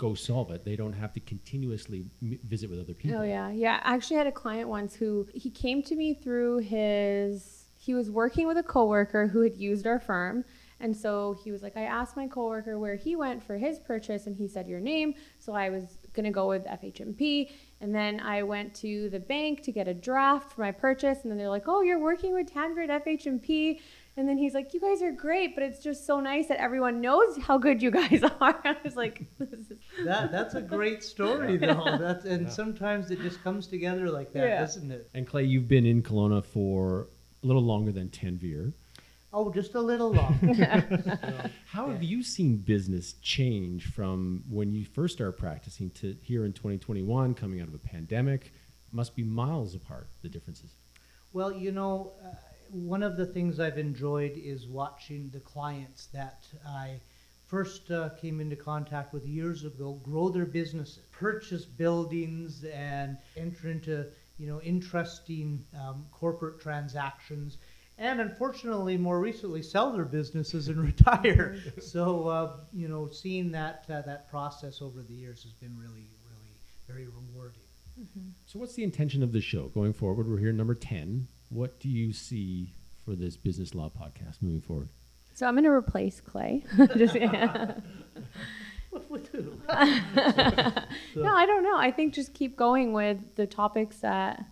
go 0.00 0.14
solve 0.14 0.50
it. 0.50 0.64
They 0.64 0.76
don't 0.76 0.94
have 0.94 1.12
to 1.12 1.20
continuously 1.20 2.06
m- 2.22 2.38
visit 2.44 2.70
with 2.70 2.80
other 2.80 2.94
people. 2.94 3.18
Oh 3.18 3.22
yeah, 3.22 3.50
yeah. 3.50 3.80
I 3.84 3.94
actually 3.94 4.16
had 4.16 4.26
a 4.26 4.32
client 4.32 4.68
once 4.68 4.94
who 4.94 5.28
he 5.34 5.50
came 5.50 5.82
to 5.84 5.94
me 5.94 6.14
through 6.14 6.58
his. 6.58 7.66
He 7.76 7.94
was 7.94 8.10
working 8.10 8.46
with 8.46 8.56
a 8.58 8.62
coworker 8.62 9.26
who 9.26 9.42
had 9.42 9.56
used 9.56 9.86
our 9.86 9.98
firm, 9.98 10.44
and 10.80 10.96
so 10.96 11.36
he 11.44 11.52
was 11.52 11.62
like, 11.62 11.76
I 11.76 11.82
asked 11.82 12.16
my 12.16 12.26
coworker 12.26 12.78
where 12.78 12.96
he 12.96 13.14
went 13.16 13.42
for 13.42 13.56
his 13.58 13.78
purchase, 13.78 14.26
and 14.26 14.36
he 14.36 14.48
said 14.48 14.66
your 14.66 14.80
name. 14.80 15.14
So 15.38 15.52
I 15.52 15.68
was 15.70 15.84
gonna 16.14 16.30
go 16.30 16.48
with 16.48 16.64
FH&P, 16.64 17.50
and 17.80 17.94
then 17.94 18.20
I 18.20 18.42
went 18.42 18.74
to 18.76 19.08
the 19.10 19.20
bank 19.20 19.62
to 19.62 19.72
get 19.72 19.86
a 19.86 19.94
draft 19.94 20.52
for 20.52 20.62
my 20.62 20.72
purchase, 20.72 21.18
and 21.22 21.30
then 21.30 21.38
they're 21.38 21.48
like, 21.50 21.68
Oh, 21.68 21.82
you're 21.82 21.98
working 21.98 22.32
with 22.34 22.52
Tanvir 22.52 22.88
at 22.88 23.04
FH&P. 23.04 23.80
And 24.16 24.28
then 24.28 24.36
he's 24.36 24.54
like, 24.54 24.74
"You 24.74 24.80
guys 24.80 25.02
are 25.02 25.12
great, 25.12 25.54
but 25.54 25.62
it's 25.64 25.82
just 25.82 26.04
so 26.06 26.20
nice 26.20 26.48
that 26.48 26.60
everyone 26.60 27.00
knows 27.00 27.38
how 27.38 27.56
good 27.58 27.80
you 27.82 27.90
guys 27.90 28.22
are." 28.40 28.60
I 28.64 28.76
was 28.84 28.96
like, 28.96 29.24
"This 29.38 29.52
is 29.52 29.72
That, 30.04 30.30
that's 30.32 30.54
a 30.54 30.60
great 30.60 31.02
story, 31.02 31.56
though. 31.56 31.96
That's, 31.98 32.24
and 32.24 32.50
sometimes 32.50 33.10
it 33.10 33.20
just 33.22 33.42
comes 33.42 33.66
together 33.66 34.10
like 34.10 34.32
that, 34.32 34.46
Yeah. 34.48 34.60
doesn't 34.60 34.90
it? 34.90 35.08
And 35.14 35.26
Clay, 35.26 35.44
you've 35.44 35.68
been 35.68 35.86
in 35.86 36.02
Kelowna 36.02 36.44
for 36.44 37.08
a 37.42 37.46
little 37.46 37.62
longer 37.62 37.92
than 37.92 38.08
Tanvir. 38.08 38.72
Oh, 39.32 39.52
just 39.52 39.76
a 39.76 39.80
little 39.80 40.12
long. 40.12 40.34
How 41.66 41.88
have 41.88 42.02
you 42.02 42.22
seen 42.24 42.56
business 42.56 43.12
change 43.22 43.86
from 43.86 44.42
when 44.50 44.74
you 44.74 44.84
first 44.84 45.14
started 45.14 45.34
practicing 45.38 45.88
to 45.90 46.16
here 46.20 46.44
in 46.44 46.52
2021, 46.52 47.34
coming 47.34 47.60
out 47.60 47.68
of 47.68 47.74
a 47.74 47.78
pandemic? 47.78 48.52
Must 48.92 49.14
be 49.14 49.22
miles 49.22 49.76
apart, 49.76 50.08
the 50.22 50.28
differences. 50.28 50.74
Well, 51.32 51.52
you 51.52 51.70
know, 51.70 52.14
uh, 52.24 52.34
one 52.72 53.02
of 53.02 53.16
the 53.16 53.26
things 53.26 53.60
I've 53.60 53.78
enjoyed 53.78 54.32
is 54.36 54.66
watching 54.66 55.30
the 55.30 55.40
clients 55.40 56.06
that 56.06 56.46
I 56.66 57.00
first 57.46 57.90
uh, 57.90 58.10
came 58.10 58.40
into 58.40 58.54
contact 58.54 59.12
with 59.12 59.26
years 59.26 59.64
ago 59.64 60.00
grow 60.04 60.28
their 60.28 60.46
businesses, 60.46 61.00
purchase 61.10 61.64
buildings, 61.64 62.64
and 62.64 63.18
enter 63.36 63.70
into 63.70 64.06
you 64.38 64.46
know 64.46 64.60
interesting 64.62 65.64
um, 65.78 66.06
corporate 66.12 66.60
transactions. 66.60 67.58
And 67.98 68.20
unfortunately, 68.20 68.96
more 68.96 69.20
recently, 69.20 69.62
sell 69.62 69.92
their 69.92 70.06
businesses 70.06 70.68
and 70.68 70.78
retire. 70.82 71.58
so, 71.80 72.28
uh, 72.28 72.56
you 72.72 72.88
know, 72.88 73.08
seeing 73.10 73.50
that 73.52 73.84
uh, 73.90 74.02
that 74.02 74.30
process 74.30 74.80
over 74.80 75.02
the 75.02 75.12
years 75.12 75.42
has 75.42 75.52
been 75.52 75.76
really, 75.76 76.08
really 76.24 76.54
very 76.86 77.06
rewarding. 77.06 77.60
So, 78.46 78.58
what's 78.58 78.74
the 78.74 78.84
intention 78.84 79.22
of 79.22 79.32
the 79.32 79.40
show 79.40 79.68
going 79.68 79.92
forward? 79.92 80.28
We're 80.28 80.38
here, 80.38 80.52
number 80.52 80.74
10. 80.74 81.28
What 81.50 81.78
do 81.80 81.88
you 81.88 82.12
see 82.12 82.72
for 83.04 83.14
this 83.14 83.36
business 83.36 83.74
law 83.74 83.90
podcast 83.90 84.40
moving 84.40 84.60
forward? 84.60 84.88
So 85.34 85.46
I'm 85.46 85.54
going 85.54 85.64
to 85.64 85.70
replace 85.70 86.20
Clay. 86.20 86.64
Just, 86.96 87.14
With 89.08 89.28
who? 89.28 89.40
no, 91.20 91.34
I 91.34 91.46
don't 91.46 91.62
know. 91.62 91.76
I 91.76 91.92
think 91.94 92.12
just 92.12 92.34
keep 92.34 92.56
going 92.56 92.92
with 92.92 93.18
the 93.36 93.46
topics 93.46 93.98
that 93.98 94.44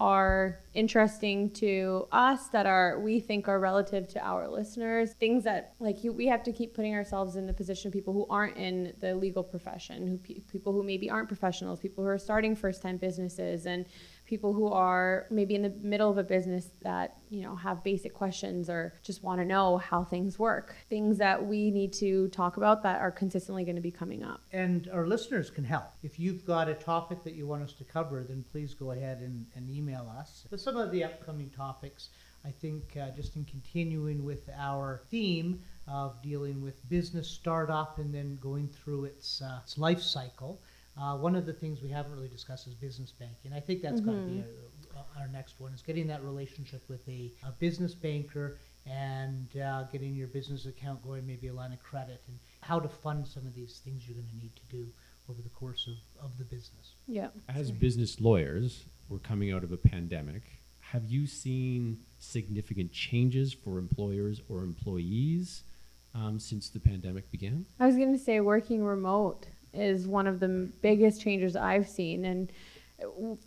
are 0.00 0.58
interesting 0.74 1.50
to 1.50 2.08
us 2.10 2.48
that 2.48 2.66
are 2.66 2.98
we 3.00 3.20
think 3.20 3.46
are 3.48 3.60
relative 3.60 4.08
to 4.08 4.18
our 4.26 4.48
listeners 4.48 5.12
things 5.12 5.44
that 5.44 5.74
like 5.78 6.02
you, 6.02 6.12
we 6.12 6.26
have 6.26 6.42
to 6.42 6.50
keep 6.50 6.74
putting 6.74 6.94
ourselves 6.94 7.36
in 7.36 7.46
the 7.46 7.52
position 7.52 7.86
of 7.86 7.92
people 7.92 8.12
who 8.12 8.26
aren't 8.28 8.56
in 8.56 8.92
the 8.98 9.14
legal 9.14 9.44
profession 9.44 10.08
who 10.08 10.18
people 10.50 10.72
who 10.72 10.82
maybe 10.82 11.08
aren't 11.08 11.28
professionals 11.28 11.78
people 11.78 12.02
who 12.02 12.10
are 12.10 12.18
starting 12.18 12.56
first 12.56 12.82
time 12.82 12.96
businesses 12.96 13.64
and 13.66 13.86
people 14.32 14.54
who 14.54 14.66
are 14.66 15.26
maybe 15.30 15.54
in 15.54 15.60
the 15.60 15.74
middle 15.82 16.08
of 16.08 16.16
a 16.16 16.22
business 16.24 16.70
that 16.80 17.18
you 17.28 17.42
know 17.42 17.54
have 17.54 17.84
basic 17.84 18.14
questions 18.14 18.70
or 18.70 18.94
just 19.02 19.22
want 19.22 19.38
to 19.38 19.44
know 19.44 19.76
how 19.76 20.02
things 20.02 20.38
work. 20.38 20.74
Things 20.88 21.18
that 21.18 21.46
we 21.46 21.70
need 21.70 21.92
to 22.04 22.28
talk 22.28 22.56
about 22.56 22.82
that 22.84 23.02
are 23.02 23.10
consistently 23.10 23.62
going 23.62 23.76
to 23.76 23.82
be 23.82 23.90
coming 23.90 24.24
up. 24.24 24.40
And 24.50 24.88
our 24.90 25.06
listeners 25.06 25.50
can 25.50 25.64
help. 25.64 25.90
If 26.02 26.18
you've 26.18 26.46
got 26.46 26.66
a 26.70 26.74
topic 26.74 27.22
that 27.24 27.34
you 27.34 27.46
want 27.46 27.62
us 27.62 27.74
to 27.74 27.84
cover 27.84 28.24
then 28.24 28.42
please 28.50 28.72
go 28.72 28.92
ahead 28.92 29.18
and, 29.20 29.44
and 29.54 29.68
email 29.68 30.10
us. 30.18 30.46
With 30.50 30.62
some 30.62 30.78
of 30.78 30.90
the 30.92 31.04
upcoming 31.04 31.50
topics 31.50 32.08
i 32.44 32.50
think 32.50 32.96
uh, 32.96 33.10
just 33.10 33.36
in 33.36 33.44
continuing 33.44 34.24
with 34.24 34.48
our 34.58 35.02
theme 35.10 35.60
of 35.86 36.20
dealing 36.22 36.60
with 36.60 36.88
business 36.88 37.28
startup 37.28 37.98
and 37.98 38.12
then 38.14 38.38
going 38.40 38.68
through 38.68 39.04
its, 39.04 39.42
uh, 39.42 39.58
its 39.62 39.78
life 39.78 40.00
cycle 40.00 40.60
uh, 40.96 41.16
one 41.16 41.34
of 41.34 41.46
the 41.46 41.52
things 41.52 41.80
we 41.82 41.88
haven't 41.88 42.12
really 42.12 42.28
discussed 42.28 42.66
is 42.66 42.74
business 42.74 43.12
banking. 43.12 43.52
I 43.52 43.60
think 43.60 43.82
that's 43.82 44.00
mm-hmm. 44.00 44.10
going 44.10 44.26
to 44.26 44.32
be 44.32 44.40
a, 44.40 44.98
a, 44.98 45.22
our 45.22 45.28
next 45.28 45.58
one 45.58 45.72
is 45.72 45.82
getting 45.82 46.06
that 46.08 46.22
relationship 46.22 46.82
with 46.88 47.06
a, 47.08 47.32
a 47.46 47.52
business 47.52 47.94
banker 47.94 48.58
and 48.86 49.56
uh, 49.56 49.84
getting 49.84 50.14
your 50.14 50.28
business 50.28 50.66
account 50.66 51.02
going, 51.02 51.26
maybe 51.26 51.48
a 51.48 51.54
line 51.54 51.72
of 51.72 51.82
credit, 51.82 52.22
and 52.26 52.38
how 52.60 52.78
to 52.78 52.88
fund 52.88 53.26
some 53.26 53.46
of 53.46 53.54
these 53.54 53.80
things 53.84 54.06
you're 54.06 54.16
going 54.16 54.28
to 54.28 54.36
need 54.36 54.54
to 54.56 54.64
do 54.66 54.86
over 55.28 55.40
the 55.40 55.48
course 55.48 55.88
of, 55.88 56.24
of 56.24 56.36
the 56.36 56.44
business. 56.44 56.94
Yeah. 57.06 57.28
As 57.48 57.70
business 57.70 58.20
lawyers, 58.20 58.84
we're 59.08 59.18
coming 59.18 59.52
out 59.52 59.64
of 59.64 59.72
a 59.72 59.76
pandemic. 59.76 60.42
Have 60.80 61.04
you 61.06 61.26
seen 61.26 62.00
significant 62.18 62.92
changes 62.92 63.54
for 63.54 63.78
employers 63.78 64.42
or 64.48 64.62
employees 64.64 65.62
um, 66.14 66.38
since 66.38 66.68
the 66.68 66.80
pandemic 66.80 67.30
began? 67.30 67.64
I 67.78 67.86
was 67.86 67.96
going 67.96 68.12
to 68.12 68.18
say 68.18 68.40
working 68.40 68.84
remote 68.84 69.46
is 69.74 70.06
one 70.06 70.26
of 70.26 70.40
the 70.40 70.70
biggest 70.80 71.20
changes 71.22 71.56
I've 71.56 71.88
seen. 71.88 72.24
And 72.24 72.52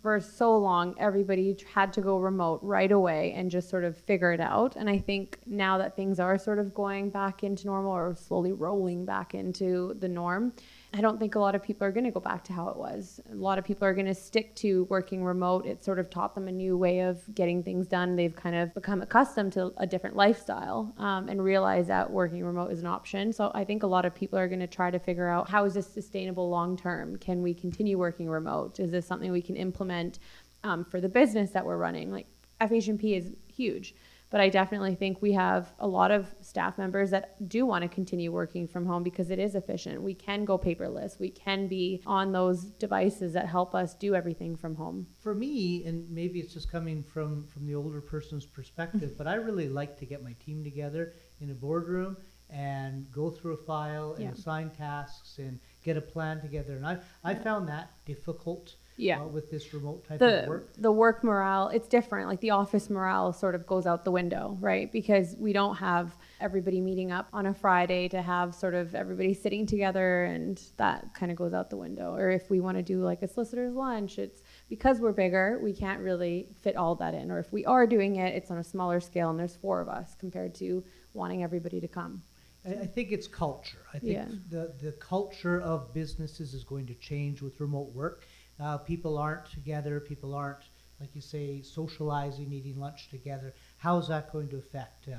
for 0.02 0.20
so 0.20 0.56
long, 0.58 0.94
everybody 0.98 1.56
had 1.72 1.92
to 1.94 2.00
go 2.00 2.18
remote 2.18 2.60
right 2.62 2.92
away 2.92 3.32
and 3.36 3.50
just 3.50 3.68
sort 3.68 3.84
of 3.84 3.96
figure 3.96 4.32
it 4.32 4.40
out. 4.40 4.76
And 4.76 4.90
I 4.90 4.98
think 4.98 5.38
now 5.46 5.78
that 5.78 5.96
things 5.96 6.20
are 6.20 6.38
sort 6.38 6.58
of 6.58 6.74
going 6.74 7.10
back 7.10 7.42
into 7.42 7.66
normal 7.66 7.92
or 7.92 8.14
slowly 8.14 8.52
rolling 8.52 9.04
back 9.04 9.34
into 9.34 9.94
the 9.98 10.08
norm, 10.08 10.52
I 10.94 11.00
don't 11.00 11.18
think 11.18 11.34
a 11.34 11.38
lot 11.38 11.54
of 11.54 11.62
people 11.62 11.86
are 11.86 11.92
going 11.92 12.04
to 12.04 12.10
go 12.10 12.20
back 12.20 12.44
to 12.44 12.52
how 12.52 12.68
it 12.68 12.76
was. 12.76 13.20
A 13.30 13.34
lot 13.34 13.58
of 13.58 13.64
people 13.64 13.86
are 13.86 13.92
going 13.92 14.06
to 14.06 14.14
stick 14.14 14.54
to 14.56 14.84
working 14.84 15.22
remote. 15.22 15.66
It 15.66 15.84
sort 15.84 15.98
of 15.98 16.08
taught 16.08 16.34
them 16.34 16.48
a 16.48 16.52
new 16.52 16.76
way 16.76 17.00
of 17.00 17.22
getting 17.34 17.62
things 17.62 17.86
done. 17.86 18.16
They've 18.16 18.34
kind 18.34 18.56
of 18.56 18.72
become 18.72 19.02
accustomed 19.02 19.52
to 19.54 19.72
a 19.76 19.86
different 19.86 20.16
lifestyle 20.16 20.94
um, 20.98 21.28
and 21.28 21.42
realize 21.42 21.88
that 21.88 22.10
working 22.10 22.44
remote 22.44 22.70
is 22.70 22.80
an 22.80 22.86
option. 22.86 23.32
So 23.32 23.50
I 23.54 23.64
think 23.64 23.82
a 23.82 23.86
lot 23.86 24.04
of 24.04 24.14
people 24.14 24.38
are 24.38 24.48
going 24.48 24.60
to 24.60 24.66
try 24.66 24.90
to 24.90 24.98
figure 24.98 25.28
out 25.28 25.50
how 25.50 25.64
is 25.64 25.74
this 25.74 25.86
sustainable 25.86 26.48
long 26.48 26.76
term? 26.76 27.16
Can 27.16 27.42
we 27.42 27.52
continue 27.52 27.98
working 27.98 28.28
remote? 28.28 28.80
Is 28.80 28.90
this 28.90 29.06
something 29.06 29.32
we 29.32 29.42
can 29.42 29.56
implement 29.56 30.18
um, 30.64 30.84
for 30.84 31.00
the 31.00 31.08
business 31.08 31.50
that 31.50 31.66
we're 31.66 31.76
running? 31.76 32.10
Like 32.10 32.26
FH&P 32.60 33.14
is 33.14 33.32
huge. 33.52 33.94
But 34.30 34.40
I 34.40 34.48
definitely 34.48 34.96
think 34.96 35.22
we 35.22 35.32
have 35.32 35.72
a 35.78 35.86
lot 35.86 36.10
of 36.10 36.34
staff 36.40 36.78
members 36.78 37.10
that 37.10 37.48
do 37.48 37.64
want 37.64 37.82
to 37.82 37.88
continue 37.88 38.32
working 38.32 38.66
from 38.66 38.84
home 38.84 39.02
because 39.02 39.30
it 39.30 39.38
is 39.38 39.54
efficient. 39.54 40.02
We 40.02 40.14
can 40.14 40.44
go 40.44 40.58
paperless. 40.58 41.18
We 41.18 41.30
can 41.30 41.68
be 41.68 42.02
on 42.06 42.32
those 42.32 42.64
devices 42.64 43.32
that 43.34 43.46
help 43.46 43.74
us 43.74 43.94
do 43.94 44.14
everything 44.14 44.56
from 44.56 44.74
home. 44.74 45.06
For 45.22 45.34
me, 45.34 45.84
and 45.84 46.10
maybe 46.10 46.40
it's 46.40 46.52
just 46.52 46.70
coming 46.70 47.02
from 47.02 47.46
from 47.46 47.66
the 47.66 47.74
older 47.74 48.00
person's 48.00 48.46
perspective, 48.46 49.10
mm-hmm. 49.10 49.18
but 49.18 49.26
I 49.26 49.34
really 49.34 49.68
like 49.68 49.96
to 49.98 50.06
get 50.06 50.22
my 50.22 50.34
team 50.44 50.64
together 50.64 51.12
in 51.40 51.50
a 51.50 51.54
boardroom 51.54 52.16
and 52.50 53.10
go 53.12 53.30
through 53.30 53.54
a 53.54 53.56
file 53.56 54.14
and 54.14 54.24
yeah. 54.24 54.30
assign 54.30 54.70
tasks 54.70 55.38
and 55.38 55.58
get 55.84 55.96
a 55.96 56.00
plan 56.00 56.40
together. 56.40 56.76
And 56.76 56.86
I 56.86 56.98
I 57.24 57.34
found 57.34 57.68
that 57.68 57.90
difficult 58.04 58.74
yeah. 58.96 59.20
Uh, 59.20 59.26
with 59.26 59.50
this 59.50 59.72
remote 59.74 60.06
type 60.06 60.18
the, 60.18 60.42
of 60.42 60.48
work? 60.48 60.72
The 60.78 60.92
work 60.92 61.22
morale, 61.22 61.68
it's 61.68 61.88
different. 61.88 62.28
Like 62.28 62.40
the 62.40 62.50
office 62.50 62.88
morale 62.88 63.32
sort 63.32 63.54
of 63.54 63.66
goes 63.66 63.86
out 63.86 64.04
the 64.04 64.10
window, 64.10 64.56
right? 64.60 64.90
Because 64.90 65.36
we 65.38 65.52
don't 65.52 65.76
have 65.76 66.16
everybody 66.40 66.80
meeting 66.80 67.12
up 67.12 67.28
on 67.32 67.46
a 67.46 67.54
Friday 67.54 68.08
to 68.08 68.22
have 68.22 68.54
sort 68.54 68.74
of 68.74 68.94
everybody 68.94 69.34
sitting 69.34 69.66
together 69.66 70.24
and 70.24 70.62
that 70.78 71.14
kind 71.14 71.30
of 71.30 71.36
goes 71.36 71.52
out 71.52 71.68
the 71.68 71.76
window. 71.76 72.14
Or 72.14 72.30
if 72.30 72.48
we 72.50 72.60
want 72.60 72.78
to 72.78 72.82
do 72.82 73.02
like 73.02 73.22
a 73.22 73.28
solicitor's 73.28 73.74
lunch, 73.74 74.18
it's 74.18 74.42
because 74.68 74.98
we're 74.98 75.12
bigger, 75.12 75.60
we 75.62 75.74
can't 75.74 76.00
really 76.00 76.48
fit 76.62 76.76
all 76.76 76.94
that 76.96 77.14
in. 77.14 77.30
Or 77.30 77.38
if 77.38 77.52
we 77.52 77.64
are 77.66 77.86
doing 77.86 78.16
it, 78.16 78.34
it's 78.34 78.50
on 78.50 78.58
a 78.58 78.64
smaller 78.64 79.00
scale 79.00 79.30
and 79.30 79.38
there's 79.38 79.56
four 79.56 79.80
of 79.80 79.88
us 79.88 80.14
compared 80.18 80.54
to 80.56 80.82
wanting 81.12 81.42
everybody 81.42 81.80
to 81.80 81.88
come. 81.88 82.22
I, 82.66 82.86
think 82.86 83.12
it's 83.12 83.28
culture. 83.28 83.78
I 83.94 83.98
think 83.98 84.12
yeah. 84.12 84.26
the, 84.50 84.74
the 84.82 84.92
culture 84.92 85.60
of 85.60 85.94
businesses 85.94 86.52
is 86.52 86.64
going 86.64 86.86
to 86.86 86.94
change 86.94 87.40
with 87.40 87.60
remote 87.60 87.92
work 87.94 88.24
uh, 88.60 88.78
people 88.78 89.18
aren't 89.18 89.46
together, 89.46 90.00
people 90.00 90.34
aren't, 90.34 90.64
like 91.00 91.14
you 91.14 91.20
say, 91.20 91.62
socializing, 91.62 92.52
eating 92.52 92.78
lunch 92.78 93.08
together. 93.10 93.54
How 93.76 93.98
is 93.98 94.08
that 94.08 94.32
going 94.32 94.48
to 94.48 94.56
affect 94.56 95.08
uh, 95.08 95.18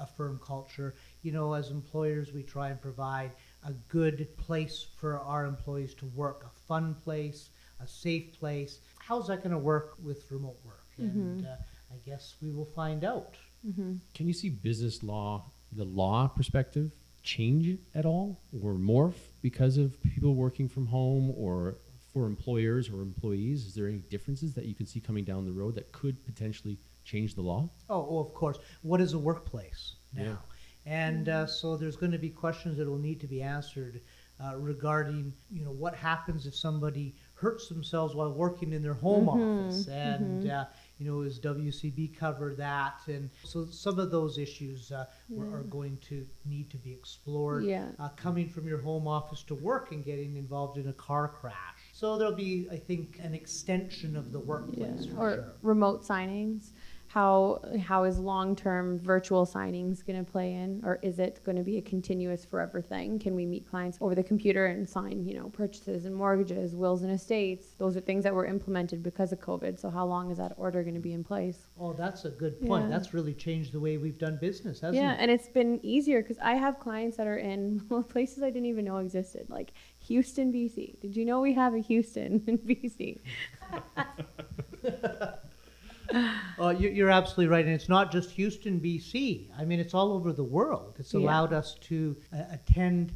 a 0.00 0.06
firm 0.06 0.40
culture? 0.44 0.94
You 1.22 1.32
know, 1.32 1.54
as 1.54 1.70
employers, 1.70 2.32
we 2.32 2.42
try 2.42 2.70
and 2.70 2.80
provide 2.80 3.32
a 3.66 3.72
good 3.88 4.28
place 4.36 4.86
for 4.98 5.20
our 5.20 5.44
employees 5.46 5.94
to 5.94 6.06
work, 6.06 6.44
a 6.44 6.66
fun 6.66 6.94
place, 6.94 7.50
a 7.80 7.86
safe 7.86 8.32
place. 8.38 8.80
How's 8.98 9.28
that 9.28 9.38
going 9.38 9.52
to 9.52 9.58
work 9.58 9.94
with 10.02 10.30
remote 10.30 10.58
work? 10.64 10.86
Mm-hmm. 11.00 11.20
And 11.20 11.46
uh, 11.46 11.56
I 11.92 11.96
guess 12.04 12.36
we 12.42 12.50
will 12.50 12.64
find 12.64 13.04
out. 13.04 13.36
Mm-hmm. 13.66 13.94
Can 14.14 14.26
you 14.26 14.32
see 14.32 14.48
business 14.48 15.02
law, 15.02 15.44
the 15.72 15.84
law 15.84 16.26
perspective, 16.26 16.90
change 17.22 17.78
at 17.94 18.04
all 18.04 18.40
or 18.62 18.74
morph 18.74 19.14
because 19.40 19.76
of 19.76 20.02
people 20.02 20.34
working 20.34 20.68
from 20.68 20.86
home 20.86 21.32
or 21.36 21.76
for 22.12 22.26
employers 22.26 22.88
or 22.88 23.02
employees? 23.02 23.66
Is 23.66 23.74
there 23.74 23.88
any 23.88 23.98
differences 23.98 24.54
that 24.54 24.66
you 24.66 24.74
can 24.74 24.86
see 24.86 25.00
coming 25.00 25.24
down 25.24 25.44
the 25.44 25.52
road 25.52 25.74
that 25.76 25.92
could 25.92 26.24
potentially 26.24 26.78
change 27.04 27.34
the 27.34 27.42
law? 27.42 27.68
Oh, 27.88 28.06
oh 28.10 28.18
of 28.18 28.34
course. 28.34 28.58
What 28.82 29.00
is 29.00 29.12
a 29.12 29.18
workplace 29.18 29.96
now? 30.14 30.22
Yeah. 30.22 30.36
And 30.84 31.28
uh, 31.28 31.46
so 31.46 31.76
there's 31.76 31.96
going 31.96 32.12
to 32.12 32.18
be 32.18 32.30
questions 32.30 32.76
that 32.78 32.88
will 32.88 32.98
need 32.98 33.20
to 33.20 33.28
be 33.28 33.40
answered 33.40 34.00
uh, 34.42 34.56
regarding, 34.56 35.32
you 35.50 35.64
know, 35.64 35.70
what 35.70 35.94
happens 35.94 36.46
if 36.46 36.56
somebody 36.56 37.14
hurts 37.34 37.68
themselves 37.68 38.14
while 38.14 38.32
working 38.32 38.72
in 38.72 38.82
their 38.82 38.94
home 38.94 39.26
mm-hmm. 39.26 39.66
office, 39.66 39.86
and 39.86 40.42
mm-hmm. 40.42 40.50
uh, 40.50 40.64
you 40.98 41.06
know, 41.06 41.20
is 41.22 41.38
WCB 41.38 42.16
cover 42.16 42.54
that? 42.54 43.00
And 43.06 43.30
so 43.44 43.66
some 43.66 43.98
of 43.98 44.10
those 44.10 44.38
issues 44.38 44.90
uh, 44.90 45.04
yeah. 45.28 45.42
are 45.42 45.62
going 45.64 45.98
to 46.08 46.26
need 46.44 46.70
to 46.70 46.76
be 46.76 46.92
explored. 46.92 47.64
Yeah. 47.64 47.86
Uh, 47.98 48.08
coming 48.10 48.48
from 48.48 48.66
your 48.66 48.80
home 48.80 49.06
office 49.06 49.42
to 49.44 49.54
work 49.54 49.92
and 49.92 50.04
getting 50.04 50.36
involved 50.36 50.78
in 50.78 50.88
a 50.88 50.92
car 50.92 51.28
crash. 51.28 51.81
So 51.94 52.16
there'll 52.16 52.34
be, 52.34 52.66
I 52.72 52.76
think, 52.76 53.20
an 53.22 53.34
extension 53.34 54.16
of 54.16 54.32
the 54.32 54.40
workplace. 54.40 55.06
Yeah. 55.06 55.16
or 55.16 55.30
sure. 55.34 55.52
remote 55.62 56.04
signings 56.04 56.70
how 57.12 57.60
how 57.78 58.04
is 58.04 58.18
long 58.18 58.56
term 58.56 58.98
virtual 58.98 59.44
signings 59.44 60.04
going 60.04 60.24
to 60.24 60.30
play 60.30 60.54
in, 60.54 60.80
or 60.82 60.98
is 61.02 61.18
it 61.18 61.40
going 61.44 61.56
to 61.56 61.62
be 61.62 61.76
a 61.76 61.82
continuous 61.82 62.42
forever 62.42 62.80
thing? 62.80 63.18
Can 63.18 63.34
we 63.34 63.44
meet 63.44 63.68
clients 63.68 63.98
over 64.00 64.14
the 64.14 64.22
computer 64.22 64.64
and 64.64 64.88
sign, 64.88 65.26
you 65.26 65.34
know, 65.34 65.50
purchases 65.50 66.06
and 66.06 66.14
mortgages, 66.14 66.74
wills 66.74 67.02
and 67.02 67.12
estates? 67.12 67.74
Those 67.76 67.98
are 67.98 68.00
things 68.00 68.24
that 68.24 68.34
were 68.34 68.46
implemented 68.46 69.02
because 69.02 69.30
of 69.30 69.40
COVID. 69.40 69.78
So 69.78 69.90
how 69.90 70.06
long 70.06 70.30
is 70.30 70.38
that 70.38 70.54
order 70.56 70.82
going 70.82 70.94
to 70.94 71.00
be 71.00 71.12
in 71.12 71.22
place? 71.22 71.68
Oh, 71.78 71.92
that's 71.92 72.24
a 72.24 72.30
good 72.30 72.58
point. 72.66 72.84
Yeah. 72.84 72.96
That's 72.96 73.12
really 73.12 73.34
changed 73.34 73.72
the 73.72 73.80
way 73.80 73.98
we've 73.98 74.18
done 74.18 74.38
business, 74.40 74.80
hasn't 74.80 74.94
yeah, 74.94 75.12
it? 75.12 75.16
Yeah, 75.16 75.20
and 75.20 75.30
it's 75.30 75.48
been 75.50 75.80
easier 75.82 76.22
because 76.22 76.38
I 76.38 76.54
have 76.54 76.80
clients 76.80 77.18
that 77.18 77.26
are 77.26 77.36
in 77.36 77.80
places 78.08 78.42
I 78.42 78.48
didn't 78.48 78.66
even 78.66 78.86
know 78.86 78.96
existed, 78.96 79.50
like 79.50 79.72
Houston, 80.06 80.52
BC. 80.52 81.00
Did 81.00 81.16
you 81.16 81.24
know 81.24 81.40
we 81.40 81.54
have 81.54 81.74
a 81.74 81.78
Houston 81.78 82.42
in 82.48 82.58
BC? 82.58 83.20
Oh, 86.58 86.70
you- 86.78 86.90
you're 86.90 87.10
absolutely 87.10 87.48
right, 87.48 87.64
and 87.64 87.74
it's 87.74 87.88
not 87.88 88.10
just 88.12 88.30
Houston, 88.30 88.80
BC. 88.80 89.50
I 89.58 89.64
mean, 89.64 89.80
it's 89.80 89.94
all 89.94 90.12
over 90.12 90.32
the 90.32 90.44
world. 90.44 90.96
It's 90.98 91.14
Yeah. 91.14 91.20
allowed 91.20 91.52
us 91.52 91.76
to 91.82 92.16
uh, 92.32 92.42
attend 92.50 93.12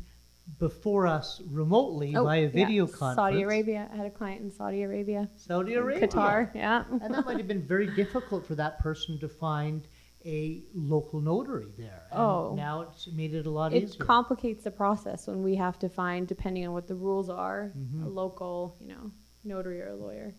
before 0.61 1.09
us 1.09 1.43
remotely 1.50 2.12
via 2.12 2.23
Oh, 2.23 2.33
yeah. 2.33 2.49
video 2.49 2.87
conference. 2.87 3.16
Saudi 3.16 3.43
Arabia. 3.43 3.88
I 3.93 3.97
had 3.97 4.07
a 4.07 4.11
client 4.11 4.43
in 4.43 4.50
Saudi 4.50 4.83
Arabia. 4.85 5.28
Saudi 5.35 5.75
Arabia, 5.75 6.07
Qatar, 6.07 6.55
yeah. 6.55 6.85
and 7.02 7.12
that 7.12 7.26
might 7.26 7.37
have 7.38 7.49
been 7.49 7.62
very 7.66 7.88
difficult 7.97 8.47
for 8.47 8.55
that 8.55 8.78
person 8.78 9.19
to 9.19 9.28
find 9.28 9.88
a 10.26 10.62
local 10.75 11.21
notary 11.21 11.68
there. 11.78 12.02
And 12.11 12.21
Oh. 12.21 12.54
now 12.56 12.83
it's 12.83 13.06
made 13.09 13.33
it 13.35 13.47
a 13.47 13.50
lot 13.50 13.73
It 13.73 13.85
easier. 13.85 14.02
It 14.02 14.06
complicates 14.06 14.64
the 14.64 14.71
process 14.71 15.26
when 15.26 15.42
we 15.42 15.54
have 15.54 15.78
to 15.78 15.88
find, 15.88 16.26
depending 16.26 16.66
on 16.66 16.73
what 16.73 16.87
the 16.88 16.95
rules 16.97 17.28
are, 17.30 17.73
Mm-hmm. 17.78 18.02
a 18.04 18.09
local, 18.09 18.76
you 18.80 18.88
know, 18.88 19.11
notary 19.45 19.80
or 19.80 19.88
a 19.88 19.95
lawyer. 19.97 20.35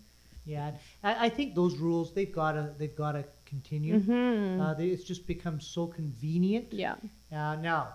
Yeah, 0.46 0.72
I, 1.04 1.26
I 1.26 1.30
think 1.30 1.56
those 1.56 1.78
rules 1.78 2.14
they've 2.14 2.32
got 2.32 2.54
to 2.54 2.74
they've 2.78 2.96
got 2.96 3.14
to 3.14 3.26
continue. 3.46 3.96
Uh, 4.62 4.74
they, 4.74 4.88
it's 4.88 5.04
just 5.04 5.28
become 5.28 5.60
so 5.60 5.88
convenient. 5.88 6.70
Mm-hmm. 6.70 6.80
Yeah. 6.80 6.96
Uh, 7.52 7.56
now, 7.58 7.94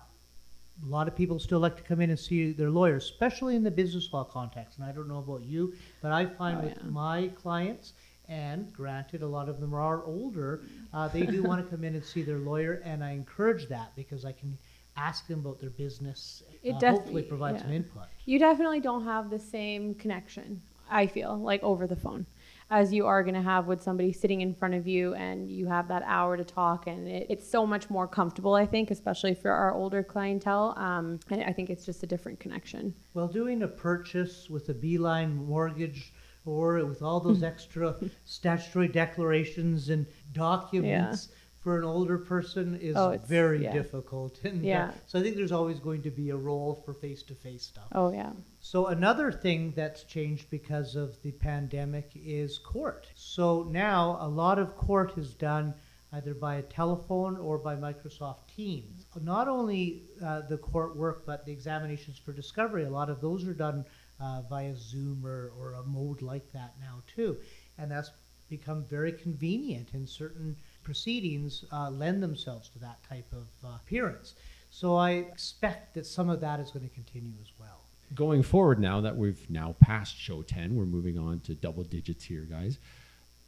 a 0.84 0.88
lot 0.88 1.08
of 1.08 1.14
people 1.16 1.38
still 1.38 1.60
like 1.60 1.76
to 1.76 1.82
come 1.82 2.00
in 2.00 2.10
and 2.10 2.18
see 2.18 2.52
their 2.52 2.70
lawyer, 2.70 2.96
especially 2.96 3.56
in 3.56 3.62
the 3.62 3.70
business 3.70 4.08
law 4.12 4.24
context. 4.24 4.78
And 4.78 4.86
I 4.86 4.92
don't 4.92 5.08
know 5.08 5.18
about 5.18 5.42
you, 5.44 5.74
but 6.02 6.12
I 6.12 6.26
find 6.26 6.58
Oh, 6.58 6.64
with 6.64 6.76
yeah. 6.76 6.90
my 6.90 7.28
clients, 7.42 7.92
and 8.28 8.72
granted, 8.72 9.22
a 9.22 9.26
lot 9.26 9.48
of 9.48 9.60
them 9.60 9.74
are 9.74 10.04
older, 10.04 10.62
uh, 10.92 11.08
they 11.08 11.26
do 11.26 11.42
want 11.42 11.64
to 11.64 11.70
come 11.70 11.84
in 11.84 11.94
and 11.94 12.04
see 12.04 12.22
their 12.22 12.38
lawyer, 12.38 12.80
and 12.84 13.02
I 13.02 13.12
encourage 13.12 13.68
that 13.68 13.94
because 13.96 14.24
I 14.24 14.32
can 14.32 14.56
ask 14.96 15.26
them 15.26 15.40
about 15.40 15.60
their 15.60 15.70
business. 15.70 16.42
It 16.62 16.74
uh, 16.74 16.78
definitely- 16.78 16.98
hopefully 16.98 17.22
provide 17.22 17.60
some 17.60 17.72
input. 17.72 18.04
You 18.24 18.38
definitely 18.38 18.80
don't 18.80 19.04
have 19.04 19.30
the 19.30 19.38
same 19.38 19.94
connection, 19.94 20.62
I 20.90 21.06
feel, 21.06 21.38
like 21.38 21.62
over 21.62 21.86
the 21.86 21.96
phone, 21.96 22.26
as 22.70 22.92
you 22.92 23.06
are 23.06 23.22
going 23.22 23.34
to 23.34 23.42
have 23.42 23.66
with 23.66 23.82
somebody 23.82 24.12
sitting 24.12 24.42
in 24.42 24.54
front 24.54 24.74
of 24.74 24.86
you 24.86 25.14
and 25.14 25.50
you 25.50 25.66
have 25.66 25.88
that 25.88 26.02
hour 26.04 26.36
to 26.36 26.44
talk. 26.44 26.86
And 26.86 27.08
it, 27.08 27.26
it's 27.30 27.48
so 27.48 27.66
much 27.66 27.88
more 27.88 28.06
comfortable, 28.06 28.54
I 28.54 28.66
think, 28.66 28.90
especially 28.90 29.34
for 29.34 29.50
our 29.50 29.74
older 29.74 30.02
clientele. 30.02 30.74
Um, 30.76 31.18
and 31.30 31.42
I 31.44 31.52
think 31.52 31.70
it's 31.70 31.84
just 31.86 32.02
a 32.02 32.06
different 32.06 32.38
connection. 32.40 32.94
Well, 33.14 33.28
doing 33.28 33.62
a 33.62 33.68
purchase 33.68 34.48
with 34.50 34.68
a 34.68 34.74
Beeline 34.74 35.34
mortgage 35.34 36.12
or 36.44 36.84
with 36.84 37.02
all 37.02 37.20
those 37.20 37.42
extra 37.42 37.96
statutory 38.24 38.88
declarations 38.88 39.88
and 39.88 40.06
documents 40.32 41.28
for 41.60 41.78
an 41.78 41.84
older 41.84 42.18
person 42.18 42.76
is 42.80 42.96
Oh, 42.96 43.16
very 43.24 43.62
yeah. 43.62 43.72
difficult. 43.72 44.40
And 44.44 44.64
uh, 44.64 44.66
Yeah. 44.66 44.90
so 45.06 45.20
I 45.20 45.22
think 45.22 45.36
there's 45.36 45.52
always 45.52 45.78
going 45.78 46.02
to 46.02 46.10
be 46.10 46.30
a 46.30 46.36
role 46.36 46.74
for 46.74 46.92
face 46.92 47.22
to 47.24 47.34
face 47.34 47.62
stuff. 47.62 47.86
Oh, 47.92 48.12
yeah. 48.12 48.32
So 48.60 48.86
another 48.88 49.30
thing 49.30 49.72
that's 49.76 50.02
changed 50.02 50.50
because 50.50 50.96
of 50.96 51.20
the 51.22 51.30
pandemic 51.32 52.10
is 52.16 52.58
court. 52.58 53.08
So 53.14 53.68
now 53.70 54.18
a 54.20 54.28
lot 54.28 54.58
of 54.58 54.76
court 54.76 55.16
is 55.16 55.34
done 55.34 55.74
either 56.14 56.34
by 56.34 56.56
a 56.56 56.62
telephone 56.62 57.36
or 57.38 57.56
by 57.58 57.74
Microsoft 57.76 58.46
Teams. 58.54 59.06
Not 59.22 59.48
only 59.48 60.02
uh, 60.22 60.42
the 60.42 60.58
court 60.58 60.94
work, 60.96 61.24
but 61.24 61.46
the 61.46 61.52
examinations 61.52 62.18
for 62.18 62.32
discovery, 62.32 62.84
a 62.84 62.90
lot 62.90 63.08
of 63.08 63.20
those 63.20 63.46
are 63.46 63.54
done 63.54 63.84
uh, 64.22 64.42
via 64.48 64.74
Zoom 64.76 65.26
or, 65.26 65.52
or 65.58 65.74
a 65.74 65.82
mode 65.82 66.22
like 66.22 66.52
that 66.52 66.74
now 66.80 67.02
too. 67.14 67.36
And 67.78 67.90
that's 67.90 68.10
become 68.48 68.84
very 68.84 69.12
convenient 69.12 69.94
and 69.94 70.08
certain 70.08 70.54
proceedings 70.82 71.64
uh, 71.72 71.90
lend 71.90 72.22
themselves 72.22 72.68
to 72.68 72.78
that 72.78 73.02
type 73.08 73.32
of 73.32 73.46
uh, 73.64 73.76
appearance. 73.76 74.34
So 74.70 74.94
I 74.94 75.12
expect 75.12 75.94
that 75.94 76.06
some 76.06 76.28
of 76.28 76.40
that 76.40 76.60
is 76.60 76.70
going 76.70 76.88
to 76.88 76.94
continue 76.94 77.32
as 77.40 77.50
well. 77.58 77.80
Going 78.14 78.42
forward, 78.42 78.78
now 78.78 79.00
that 79.00 79.16
we've 79.16 79.48
now 79.48 79.74
passed 79.80 80.18
show 80.18 80.42
10, 80.42 80.76
we're 80.76 80.84
moving 80.84 81.18
on 81.18 81.40
to 81.40 81.54
double 81.54 81.82
digits 81.82 82.24
here, 82.24 82.42
guys. 82.42 82.78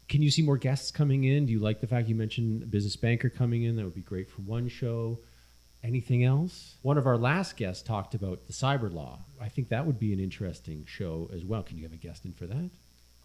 Can 0.09 0.23
you 0.23 0.31
see 0.31 0.43
more 0.43 0.57
guests 0.57 0.91
coming 0.91 1.25
in? 1.25 1.47
Do 1.47 1.53
you 1.53 1.61
like 1.61 1.81
the 1.81 1.87
fact 1.87 2.09
you 2.09 2.15
mentioned 2.15 2.63
a 2.63 2.67
business 2.67 2.97
banker 2.97 3.29
coming 3.29 3.65
in? 3.65 3.77
That 3.77 3.85
would 3.85 3.95
be 3.95 4.03
great 4.03 4.31
for 4.31 4.43
one 4.43 4.69
show. 4.69 5.19
Anything 5.85 6.25
else? 6.25 6.77
One 6.81 6.97
of 6.97 7.07
our 7.07 7.19
last 7.19 7.59
guests 7.59 7.83
talked 7.83 8.15
about 8.15 8.47
the 8.47 8.55
cyber 8.55 8.93
law. 8.93 9.21
I 9.39 9.49
think 9.49 9.69
that 9.69 9.87
would 9.87 9.99
be 9.99 10.15
an 10.15 10.19
interesting 10.19 10.87
show 10.87 11.29
as 11.33 11.45
well. 11.45 11.63
Can 11.63 11.77
you 11.77 11.83
have 11.85 11.93
a 11.93 11.97
guest 11.97 12.25
in 12.25 12.33
for 12.33 12.47
that? 12.47 12.71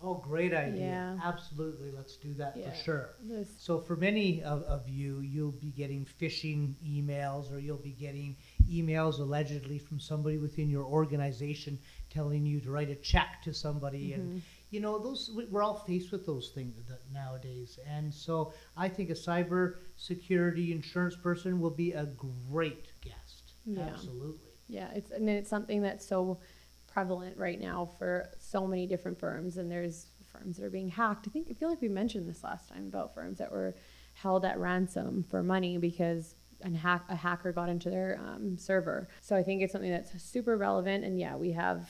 Oh, 0.02 0.16
great 0.16 0.54
idea. 0.54 0.82
Yeah. 0.82 1.18
Absolutely. 1.24 1.92
Let's 1.92 2.16
do 2.18 2.34
that 2.36 2.56
Yeah. 2.56 2.70
for 2.70 2.76
sure. 2.76 3.16
This- 3.22 3.54
So, 3.60 3.80
for 3.80 3.96
many 3.96 4.42
of, 4.44 4.64
of 4.64 4.88
you, 4.90 5.20
you'll 5.20 5.52
be 5.52 5.72
getting 5.72 6.06
phishing 6.06 6.76
emails 6.86 7.52
or 7.52 7.60
you'll 7.60 7.78
be 7.78 7.92
getting 7.92 8.38
emails 8.70 9.20
allegedly 9.20 9.78
from 9.78 10.00
somebody 10.00 10.38
within 10.38 10.70
your 10.70 10.86
organization 10.86 11.80
telling 12.10 12.46
you 12.46 12.62
to 12.62 12.72
write 12.72 12.90
a 12.90 12.96
check 12.96 13.42
to 13.44 13.54
somebody. 13.54 14.14
And, 14.14 14.24
mm-hmm. 14.30 14.40
You 14.70 14.80
know, 14.80 15.00
those 15.00 15.32
we- 15.36 15.46
we're 15.46 15.64
all 15.64 15.80
faced 15.80 16.12
with 16.12 16.26
those 16.26 16.50
things 16.52 16.80
nowadays. 17.12 17.80
And 17.88 18.14
so, 18.14 18.54
I 18.78 18.88
think 18.90 19.10
a 19.10 19.14
cyber 19.14 19.78
security 19.96 20.72
insurance 20.72 21.16
person 21.16 21.60
will 21.60 21.72
be 21.72 21.94
a 21.94 22.06
great 22.06 22.94
guest. 23.02 23.54
Yeah. 23.66 23.82
Absolutely. 23.88 24.52
Yeah, 24.68 24.92
it's 24.94 25.12
and 25.12 25.28
it's 25.30 25.50
something 25.50 25.82
that's 25.82 26.06
so 26.06 26.40
prevalent 26.88 27.38
right 27.38 27.60
now 27.60 27.86
for 27.86 28.30
so 28.40 28.68
many 28.68 28.86
different 28.88 29.20
firms, 29.20 29.58
and 29.58 29.72
there's 29.72 30.08
firms 30.24 30.58
that 30.58 30.66
are 30.66 30.70
being 30.70 30.90
hacked. 30.90 31.28
I 31.28 31.32
think 31.32 31.48
I 31.50 31.54
feel 31.54 31.70
like 31.70 31.82
we 31.82 31.90
mentioned 31.90 32.30
this 32.30 32.44
last 32.44 32.70
time 32.70 32.86
about 32.88 33.14
firms 33.16 33.40
that 33.40 33.52
were 33.52 33.76
held 34.14 34.46
at 34.46 34.60
ransom 34.60 35.24
for 35.24 35.42
money 35.42 35.78
because 35.78 36.36
an 36.62 36.76
hack, 36.76 37.06
a 37.10 37.16
hacker 37.16 37.52
got 37.52 37.70
into 37.70 37.90
their 37.90 38.20
um, 38.24 38.58
server. 38.58 39.08
So 39.22 39.36
I 39.36 39.44
think 39.44 39.62
it's 39.62 39.72
something 39.72 39.92
that's 39.92 40.22
super 40.22 40.58
relevant. 40.58 41.04
And 41.04 41.20
yeah, 41.20 41.36
we 41.36 41.52
have. 41.52 41.90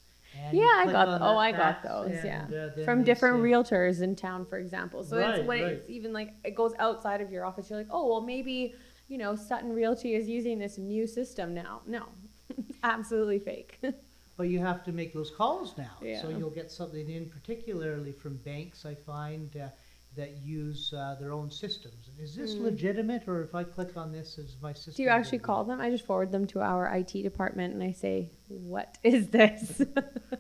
And 0.45 0.57
yeah, 0.57 0.65
I 0.77 0.87
got. 0.93 1.21
Oh, 1.23 1.37
I 1.37 1.53
got 1.53 1.83
those. 1.83 2.13
and, 2.13 2.51
yeah, 2.51 2.67
uh, 2.81 2.85
from 2.85 3.03
different 3.05 3.37
say- 3.39 3.49
realtors 3.51 4.03
in 4.03 4.15
town, 4.17 4.45
for 4.47 4.59
example. 4.59 5.03
So 5.03 5.19
Right, 5.19 5.39
it's 5.39 5.47
when 5.47 5.63
right. 5.63 5.73
it's 5.73 5.91
even 5.91 6.13
like 6.13 6.35
it 6.45 6.55
goes 6.55 6.73
outside 6.79 7.21
of 7.21 7.31
your 7.31 7.45
office. 7.45 7.69
You're 7.71 7.79
like, 7.81 7.89
oh 7.91 8.07
well, 8.09 8.21
maybe 8.21 8.75
you 9.09 9.19
know 9.19 9.35
Sutton 9.35 9.73
Realty 9.73 10.15
is 10.15 10.29
using 10.29 10.59
this 10.59 10.79
new 10.79 11.07
system 11.07 11.55
now. 11.55 11.83
No, 11.87 12.05
absolutely 12.83 13.39
fake. 13.39 13.79
But 14.39 14.49
you 14.51 14.59
have 14.59 14.85
to 14.85 14.93
make 14.93 15.15
those 15.15 15.31
calls 15.31 15.79
now. 15.79 15.93
So 16.21 16.29
you'll 16.29 16.51
get 16.51 16.71
something 16.71 17.09
in, 17.09 17.25
particularly 17.31 18.13
from 18.13 18.37
banks, 18.45 18.85
I 18.85 18.95
find, 18.95 19.57
uh, 19.57 19.69
that 20.17 20.39
use 20.43 20.93
uh, 20.93 21.17
their 21.21 21.33
own 21.33 21.51
systems. 21.51 22.11
Is 22.19 22.35
this 22.35 22.55
legitimate, 22.55 23.29
or 23.29 23.43
if 23.43 23.55
I 23.55 23.65
click 23.65 23.97
on 23.97 24.13
this, 24.13 24.39
is 24.39 24.57
my 24.63 24.73
system? 24.73 24.95
Mm. 24.95 24.97
Do 24.97 25.03
you 25.03 25.09
actually 25.11 25.39
call 25.39 25.65
them? 25.65 25.81
I 25.81 25.91
just 25.91 26.07
forward 26.07 26.33
them 26.33 26.47
to 26.49 26.61
our 26.61 26.87
IT 26.95 27.13
department 27.23 27.75
and 27.75 27.83
I 27.83 27.93
say, 27.93 28.33
"What 28.49 28.99
is 29.03 29.29
this?" 29.29 29.83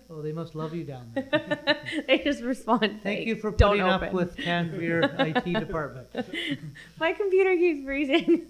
Oh, 0.08 0.22
they 0.22 0.32
must 0.32 0.54
love 0.54 0.74
you 0.74 0.84
down 0.84 1.12
there. 1.14 1.78
they 2.06 2.18
just 2.18 2.42
respond. 2.42 3.00
Thank 3.02 3.26
you 3.26 3.36
for 3.36 3.52
putting 3.52 3.82
up 3.82 4.00
open." 4.00 4.14
with 4.14 4.36
Tanvir 4.36 5.14
IT 5.18 5.44
department. 5.60 6.08
My 6.98 7.12
computer 7.12 7.54
keeps 7.56 7.84
freezing. 7.84 8.46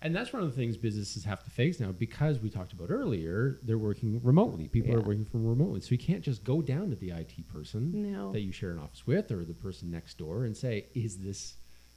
And 0.00 0.14
that's 0.14 0.32
one 0.32 0.42
of 0.42 0.50
the 0.50 0.56
things 0.56 0.76
businesses 0.76 1.24
have 1.24 1.42
to 1.44 1.50
face 1.50 1.80
now 1.80 1.90
because 1.92 2.38
we 2.38 2.50
talked 2.50 2.72
about 2.72 2.90
earlier, 2.90 3.58
they're 3.62 3.78
working 3.78 4.20
remotely. 4.22 4.68
People 4.68 4.94
are 4.94 5.00
working 5.00 5.24
from 5.24 5.44
remotely. 5.46 5.80
So 5.80 5.88
you 5.90 5.98
can't 5.98 6.22
just 6.22 6.44
go 6.44 6.62
down 6.62 6.90
to 6.90 6.96
the 6.96 7.10
IT 7.10 7.48
person 7.52 8.12
No. 8.12 8.32
that 8.32 8.40
you 8.40 8.52
share 8.52 8.70
an 8.70 8.78
office 8.78 9.06
with 9.06 9.30
or 9.32 9.44
the 9.44 9.54
person 9.54 9.90
next 9.90 10.16
door 10.18 10.44
and 10.44 10.56
say, 10.56 10.86
is 10.94 11.18
this 11.18 11.56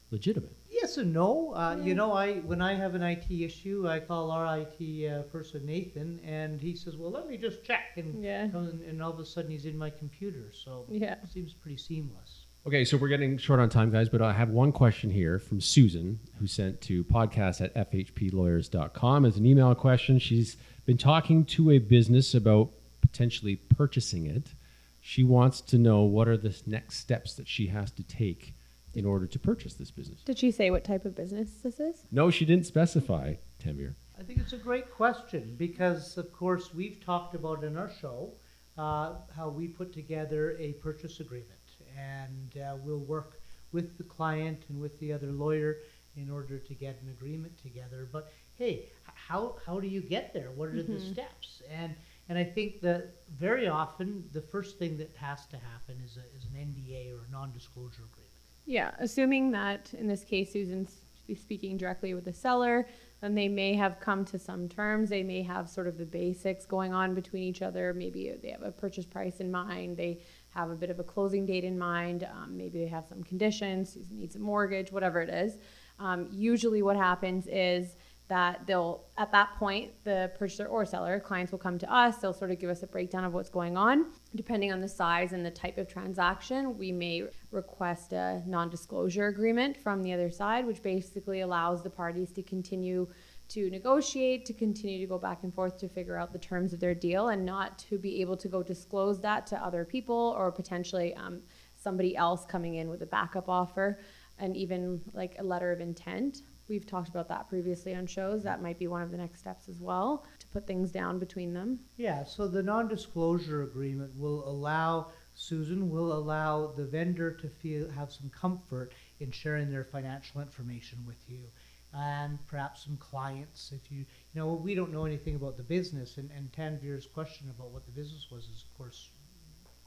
legitimate? 0.10 0.56
yes 0.70 0.98
and 0.98 1.14
no. 1.14 1.54
Uh, 1.54 1.78
you 1.82 1.94
know, 1.94 2.12
I 2.12 2.40
when 2.40 2.60
I 2.62 2.74
have 2.74 2.96
an 2.96 3.04
IT 3.04 3.30
issue, 3.30 3.88
I 3.88 4.00
call 4.00 4.32
our 4.32 4.58
IT 4.60 5.08
uh, 5.08 5.22
person 5.24 5.64
Nathan, 5.66 6.20
and 6.26 6.60
he 6.60 6.76
says, 6.76 6.98
"Well, 6.98 7.12
let 7.12 7.30
me 7.30 7.38
just 7.38 7.64
check," 7.64 7.98
and, 7.98 8.24
Yeah. 8.24 8.46
and 8.46 8.82
and 8.82 9.02
all 9.04 9.12
of 9.12 9.20
a 9.20 9.26
sudden 9.26 9.52
he's 9.52 9.66
in 9.66 9.78
my 9.78 9.92
computer. 9.92 10.52
So 10.52 10.86
Yeah. 10.90 11.14
it 11.24 11.30
seems 11.32 11.54
pretty 11.54 11.78
seamless. 11.78 12.41
Okay, 12.64 12.86
so 12.86 12.96
we're 12.96 13.08
getting 13.08 13.40
short 13.40 13.60
on 13.60 13.70
time, 13.70 13.90
guys, 13.90 14.08
but 14.08 14.22
I 14.22 14.34
have 14.34 14.50
one 14.50 14.72
question 14.72 15.10
here 15.10 15.40
from 15.40 15.60
Susan, 15.60 16.20
who 16.40 16.46
sent 16.46 16.80
to 16.82 17.04
podcast 17.04 17.60
at 17.60 17.74
fhplawyers.com 17.74 19.26
as 19.26 19.36
an 19.36 19.48
email 19.48 19.74
question. 19.74 20.20
She's 20.20 20.58
been 20.86 21.00
talking 21.00 21.44
to 21.46 21.72
a 21.72 21.80
business 21.80 22.36
about 22.36 22.70
potentially 23.02 23.56
purchasing 23.56 24.28
it. 24.28 24.54
She 25.00 25.24
wants 25.24 25.60
to 25.62 25.80
know 25.80 26.02
what 26.02 26.28
are 26.28 26.38
the 26.38 26.56
next 26.68 26.98
steps 26.98 27.34
that 27.34 27.48
she 27.48 27.66
has 27.68 27.90
to 27.94 28.04
take 28.04 28.54
in 28.94 29.06
order 29.06 29.26
to 29.26 29.40
purchase 29.40 29.74
this 29.74 29.90
business. 29.90 30.22
Did 30.22 30.38
she 30.38 30.52
say 30.52 30.70
what 30.70 30.84
type 30.84 31.04
of 31.06 31.16
business 31.16 31.50
this 31.64 31.80
is? 31.80 32.06
No, 32.12 32.30
she 32.30 32.46
didn't 32.46 32.68
specify, 32.68 33.36
Tanvir. 33.64 33.96
I 34.20 34.22
think 34.22 34.40
it's 34.40 34.54
a 34.54 34.58
great 34.58 34.92
question 34.92 35.56
because, 35.58 36.16
of 36.16 36.32
course, 36.32 36.76
we've 36.76 37.04
talked 37.04 37.34
about 37.34 37.64
in 37.64 37.76
our 37.76 37.90
show 37.90 38.34
uh, 38.78 39.16
how 39.36 39.50
we 39.50 39.68
put 39.68 39.94
together 39.94 40.56
a 40.60 40.74
purchase 40.74 41.20
agreement, 41.20 41.60
and 41.98 42.62
uh, 42.62 42.76
we'll 42.84 43.00
work 43.00 43.42
with 43.72 43.98
the 43.98 44.04
client 44.04 44.64
and 44.70 44.80
with 44.80 45.00
the 45.00 45.14
other 45.14 45.32
lawyer 45.32 45.78
in 46.18 46.30
order 46.30 46.58
to 46.58 46.74
get 46.74 47.00
an 47.02 47.10
agreement 47.10 47.58
together. 47.58 48.08
But 48.12 48.32
hey, 48.58 48.90
how 49.04 49.56
how 49.66 49.80
do 49.80 49.88
you 49.88 50.02
get 50.02 50.34
there? 50.34 50.52
What 50.52 50.70
are 50.70 50.84
the 50.84 51.00
steps? 51.00 51.62
And 51.72 51.96
and 52.30 52.38
I 52.38 52.44
think 52.44 52.82
that 52.82 53.16
very 53.38 53.68
often 53.68 54.24
the 54.34 54.42
first 54.42 54.78
thing 54.78 54.98
that 54.98 55.16
has 55.16 55.46
to 55.48 55.58
happen 55.58 56.02
is 56.04 56.18
a, 56.18 56.38
is 56.38 56.46
an 56.46 56.58
NDA 56.58 57.12
or 57.12 57.26
a 57.28 57.32
non-disclosure 57.32 58.04
agreement. 58.12 58.32
Yeah, 58.66 58.92
assuming 59.00 59.52
that 59.52 59.94
in 59.94 60.08
this 60.08 60.24
case 60.24 60.52
Susan's 60.54 61.02
speaking 61.36 61.78
directly 61.78 62.14
with 62.14 62.26
the 62.26 62.34
seller, 62.34 62.88
then 63.22 63.36
they 63.36 63.48
may 63.48 63.74
have 63.76 64.00
come 64.00 64.26
to 64.26 64.40
some 64.40 64.68
terms. 64.68 65.10
They 65.10 65.24
may 65.24 65.42
have 65.44 65.70
sort 65.70 65.88
of 65.88 65.98
the 65.98 66.06
basics 66.06 66.66
going 66.66 66.94
on 66.94 67.14
between 67.14 67.44
each 67.44 67.62
other. 67.62 67.94
Maybe 67.94 68.34
they 68.42 68.50
have 68.50 68.64
a 68.64 68.72
purchase 68.72 69.06
price 69.06 69.38
in 69.40 69.52
mind. 69.52 69.98
They 69.98 70.20
have 70.52 70.70
a 70.70 70.76
bit 70.76 70.90
of 70.90 71.00
a 71.00 71.04
closing 71.04 71.46
date 71.46 71.64
in 71.64 71.78
mind. 71.78 72.28
Um, 72.32 72.56
maybe 72.56 72.80
they 72.80 72.88
have 72.88 73.06
some 73.08 73.24
conditions. 73.24 73.94
Susan 73.94 74.18
needs 74.18 74.36
a 74.36 74.40
mortgage, 74.40 74.92
whatever 74.92 75.22
it 75.22 75.30
is. 75.30 75.58
Um, 76.00 76.28
usually, 76.32 76.82
what 76.82 76.98
happens 76.98 77.48
is 77.48 77.96
that 78.32 78.66
they'll 78.66 79.04
at 79.18 79.30
that 79.34 79.54
point 79.58 79.92
the 80.06 80.32
purchaser 80.40 80.66
or 80.66 80.86
seller 80.86 81.20
clients 81.20 81.52
will 81.52 81.60
come 81.60 81.78
to 81.78 81.94
us 81.94 82.16
they'll 82.20 82.32
sort 82.32 82.50
of 82.50 82.58
give 82.60 82.70
us 82.70 82.82
a 82.82 82.88
breakdown 82.88 83.26
of 83.26 83.34
what's 83.34 83.50
going 83.50 83.76
on 83.76 84.06
depending 84.36 84.72
on 84.72 84.80
the 84.80 84.88
size 84.88 85.34
and 85.34 85.46
the 85.46 85.52
type 85.52 85.78
of 85.78 85.86
transaction 85.86 86.78
we 86.78 86.94
may 86.94 87.24
request 87.52 88.14
a 88.14 88.42
non-disclosure 88.48 89.28
agreement 89.28 89.76
from 89.76 90.02
the 90.02 90.14
other 90.14 90.30
side 90.30 90.66
which 90.66 90.82
basically 90.82 91.42
allows 91.42 91.84
the 91.84 91.90
parties 91.90 92.32
to 92.32 92.42
continue 92.42 93.06
to 93.52 93.70
negotiate 93.70 94.46
to 94.46 94.54
continue 94.54 95.00
to 95.00 95.08
go 95.08 95.18
back 95.18 95.44
and 95.44 95.54
forth 95.54 95.78
to 95.78 95.88
figure 95.90 96.18
out 96.18 96.32
the 96.32 96.40
terms 96.40 96.74
of 96.74 96.80
their 96.80 96.96
deal 96.96 97.30
and 97.30 97.46
not 97.46 97.78
to 97.78 97.98
be 97.98 98.22
able 98.22 98.38
to 98.38 98.48
go 98.48 98.64
disclose 98.64 99.20
that 99.22 99.46
to 99.48 99.58
other 99.58 99.84
people 99.84 100.34
or 100.38 100.52
potentially 100.52 101.14
um, 101.16 101.42
somebody 101.76 102.16
else 102.16 102.46
coming 102.46 102.76
in 102.76 102.90
with 102.90 103.02
a 103.02 103.06
backup 103.06 103.50
offer 103.50 104.00
and 104.40 104.56
even 104.56 105.02
like 105.14 105.36
a 105.40 105.44
letter 105.44 105.72
of 105.72 105.82
intent 105.82 106.42
We've 106.72 106.88
talked 106.88 107.10
about 107.10 107.28
that 107.28 107.50
previously 107.50 107.94
on 107.96 108.08
shows. 108.08 108.44
That 108.44 108.62
might 108.62 108.80
be 108.80 108.88
one 108.88 109.02
of 109.02 109.12
the 109.12 109.18
next 109.18 109.40
steps 109.40 109.68
as 109.68 109.82
well 109.82 110.26
to 110.40 110.48
put 110.48 110.66
things 110.66 110.90
down 110.90 111.20
between 111.20 111.54
them. 111.54 111.82
Yeah, 111.98 112.24
so 112.24 112.48
the 112.48 112.64
non-disclosure 112.64 113.64
agreement 113.64 114.16
will 114.16 114.48
allow 114.48 115.12
Susan 115.34 115.90
will 115.90 116.14
allow 116.14 116.68
the 116.68 116.86
vendor 116.86 117.32
to 117.32 117.50
feel 117.50 117.90
have 117.92 118.10
some 118.10 118.30
comfort 118.30 118.94
in 119.20 119.32
sharing 119.32 119.70
their 119.70 119.84
financial 119.84 120.40
information 120.40 121.00
with 121.06 121.18
you, 121.28 121.44
and 121.94 122.40
perhaps 122.48 122.84
some 122.86 122.98
clients. 122.98 123.72
If 123.72 123.92
you 123.92 124.00
you 124.00 124.06
know 124.42 124.54
we 124.54 124.76
don't 124.76 124.92
know 124.92 125.06
anything 125.06 125.36
about 125.36 125.58
the 125.58 125.64
business, 125.64 126.18
and 126.18 126.30
and 126.32 126.52
Tanvir's 126.52 127.06
question 127.08 127.50
about 127.50 127.72
what 127.72 127.86
the 127.86 127.92
business 127.92 128.28
was 128.32 128.46
is 128.46 128.64
of 128.64 128.78
course 128.78 129.10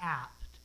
apt, 0.00 0.58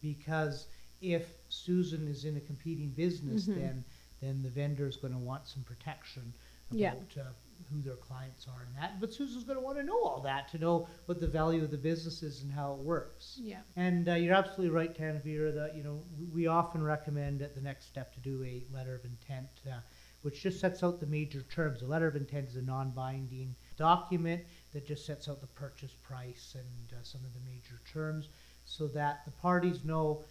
because 0.00 0.66
if 1.00 1.26
Susan 1.48 2.08
is 2.08 2.24
in 2.24 2.36
a 2.36 2.40
competing 2.40 2.90
business, 2.90 3.46
Mhm. 3.46 3.54
then 3.56 3.84
then 4.20 4.42
the 4.42 4.48
vendor 4.48 4.86
is 4.88 4.96
going 4.96 5.12
to 5.12 5.18
want 5.18 5.46
some 5.46 5.62
protection 5.62 6.32
about 6.70 6.80
Yeah. 6.80 7.22
uh, 7.22 7.32
who 7.70 7.82
their 7.82 7.96
clients 7.96 8.48
are 8.48 8.62
and 8.62 8.74
that. 8.76 8.98
But 8.98 9.12
Susan's 9.12 9.44
going 9.44 9.58
to 9.58 9.62
want 9.64 9.76
to 9.76 9.84
know 9.84 10.02
all 10.02 10.20
that 10.22 10.48
to 10.48 10.58
know 10.58 10.88
what 11.04 11.20
the 11.20 11.26
value 11.28 11.62
of 11.62 11.70
the 11.70 11.76
business 11.76 12.22
is 12.22 12.42
and 12.42 12.50
how 12.50 12.72
it 12.74 12.78
works. 12.78 13.38
Yeah. 13.42 13.60
And 13.76 14.08
uh, 14.08 14.14
you're 14.14 14.34
absolutely 14.34 14.70
right, 14.70 14.94
Tanvir, 14.94 15.52
that 15.54 15.74
you 15.76 15.82
know 15.82 16.02
we- 16.18 16.26
we 16.28 16.46
often 16.46 16.82
recommend 16.82 17.42
at 17.42 17.54
the 17.54 17.60
next 17.60 17.86
step 17.86 18.14
to 18.14 18.20
do 18.20 18.42
a 18.42 18.64
letter 18.72 18.94
of 18.94 19.04
intent, 19.04 19.50
uh, 19.70 19.80
which 20.26 20.42
just 20.42 20.58
sets 20.58 20.82
out 20.82 20.98
the 20.98 21.06
major 21.06 21.42
terms. 21.42 21.78
The 21.78 21.86
letter 21.86 22.08
of 22.08 22.16
intent 22.16 22.48
is 22.48 22.56
a 22.56 22.62
non-binding 22.62 23.54
document 23.76 24.42
that 24.72 24.84
just 24.84 25.06
sets 25.06 25.28
out 25.28 25.40
the 25.40 25.46
purchase 25.46 25.94
price 26.02 26.56
and 26.56 26.98
uh, 26.98 27.04
some 27.04 27.20
of 27.24 27.32
the 27.32 27.38
major 27.48 27.80
terms, 27.88 28.28
so 28.64 28.88
that 28.88 29.24
the 29.24 29.30
parties 29.30 29.84
know 29.84 30.24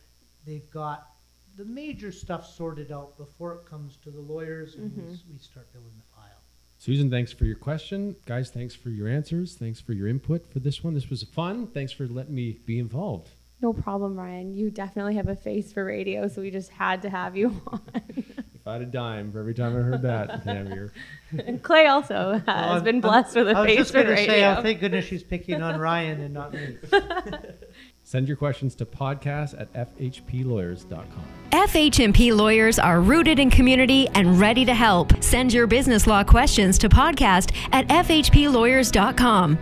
they've 0.45 0.69
got 0.69 1.07
the 1.55 1.63
major 1.63 2.11
stuff 2.11 2.45
sorted 2.45 2.91
out 2.91 3.17
before 3.17 3.53
it 3.53 3.65
comes 3.65 3.95
to 4.03 4.11
the 4.11 4.19
lawyers 4.19 4.75
and 4.75 4.93
we, 4.97 5.03
we 5.31 5.39
start 5.39 5.71
building 5.71 5.93
the 5.95 6.13
file. 6.13 6.41
Susan, 6.77 7.09
thanks 7.09 7.31
for 7.31 7.45
your 7.45 7.55
question. 7.55 8.17
Guys, 8.25 8.49
thanks 8.49 8.75
for 8.75 8.89
your 8.89 9.07
answers. 9.07 9.55
Thanks 9.55 9.79
for 9.79 9.93
your 9.93 10.09
input 10.09 10.45
for 10.45 10.59
this 10.59 10.83
one. 10.83 10.93
This 10.93 11.09
was 11.09 11.23
fun. 11.23 11.67
Thanks 11.67 11.93
for 11.93 12.05
letting 12.05 12.35
me 12.35 12.59
be 12.65 12.79
involved. 12.79 13.29
No 13.61 13.71
problem, 13.71 14.17
Ryan. 14.17 14.53
You 14.53 14.69
definitely 14.69 15.15
have 15.15 15.29
a 15.29 15.35
face 15.37 15.71
for 15.71 15.85
radio, 15.85 16.27
so 16.27 16.41
we 16.41 16.51
just 16.51 16.71
had 16.71 17.01
to 17.03 17.09
have 17.09 17.37
you 17.37 17.61
on. 17.67 18.24
If 18.65 18.69
I 18.69 18.73
had 18.73 18.81
a 18.81 18.85
dime 18.87 19.31
for 19.31 19.39
every 19.41 19.53
time 19.53 19.77
I 19.77 19.81
heard 19.81 20.01
that, 20.01 20.43
Tanvir. 20.43 20.89
and 21.45 21.61
Clay 21.61 21.85
also 21.85 22.41
has 22.47 22.71
Well, 22.71 22.81
been 22.81 22.95
I'm- 22.95 23.01
blessed 23.01 23.35
with 23.35 23.49
a 23.49 23.51
I 23.51 23.61
was 23.61 23.75
just 23.75 23.93
going 23.93 24.07
to 24.07 24.17
say, 24.17 24.43
oh, 24.43 24.59
thank 24.63 24.79
goodness 24.79 25.05
she's 25.05 25.21
picking 25.21 25.61
on 25.61 25.79
Ryan 25.79 26.19
and 26.21 26.33
not 26.33 26.51
me. 26.51 26.75
Send 28.03 28.27
your 28.27 28.37
questions 28.37 28.73
to 28.77 28.85
podcast 28.87 29.59
at 29.59 29.71
fhplawyers.com. 29.73 31.05
FH&P 31.51 32.31
lawyers 32.33 32.79
are 32.79 33.01
rooted 33.01 33.37
in 33.37 33.51
community 33.51 34.07
and 34.15 34.39
ready 34.39 34.65
to 34.65 34.73
help. 34.73 35.23
Send 35.23 35.53
your 35.53 35.67
business 35.67 36.07
law 36.07 36.23
questions 36.23 36.79
to 36.79 36.89
podcast 36.89 37.53
at 37.71 37.87
fhplawyers.com. 37.87 39.59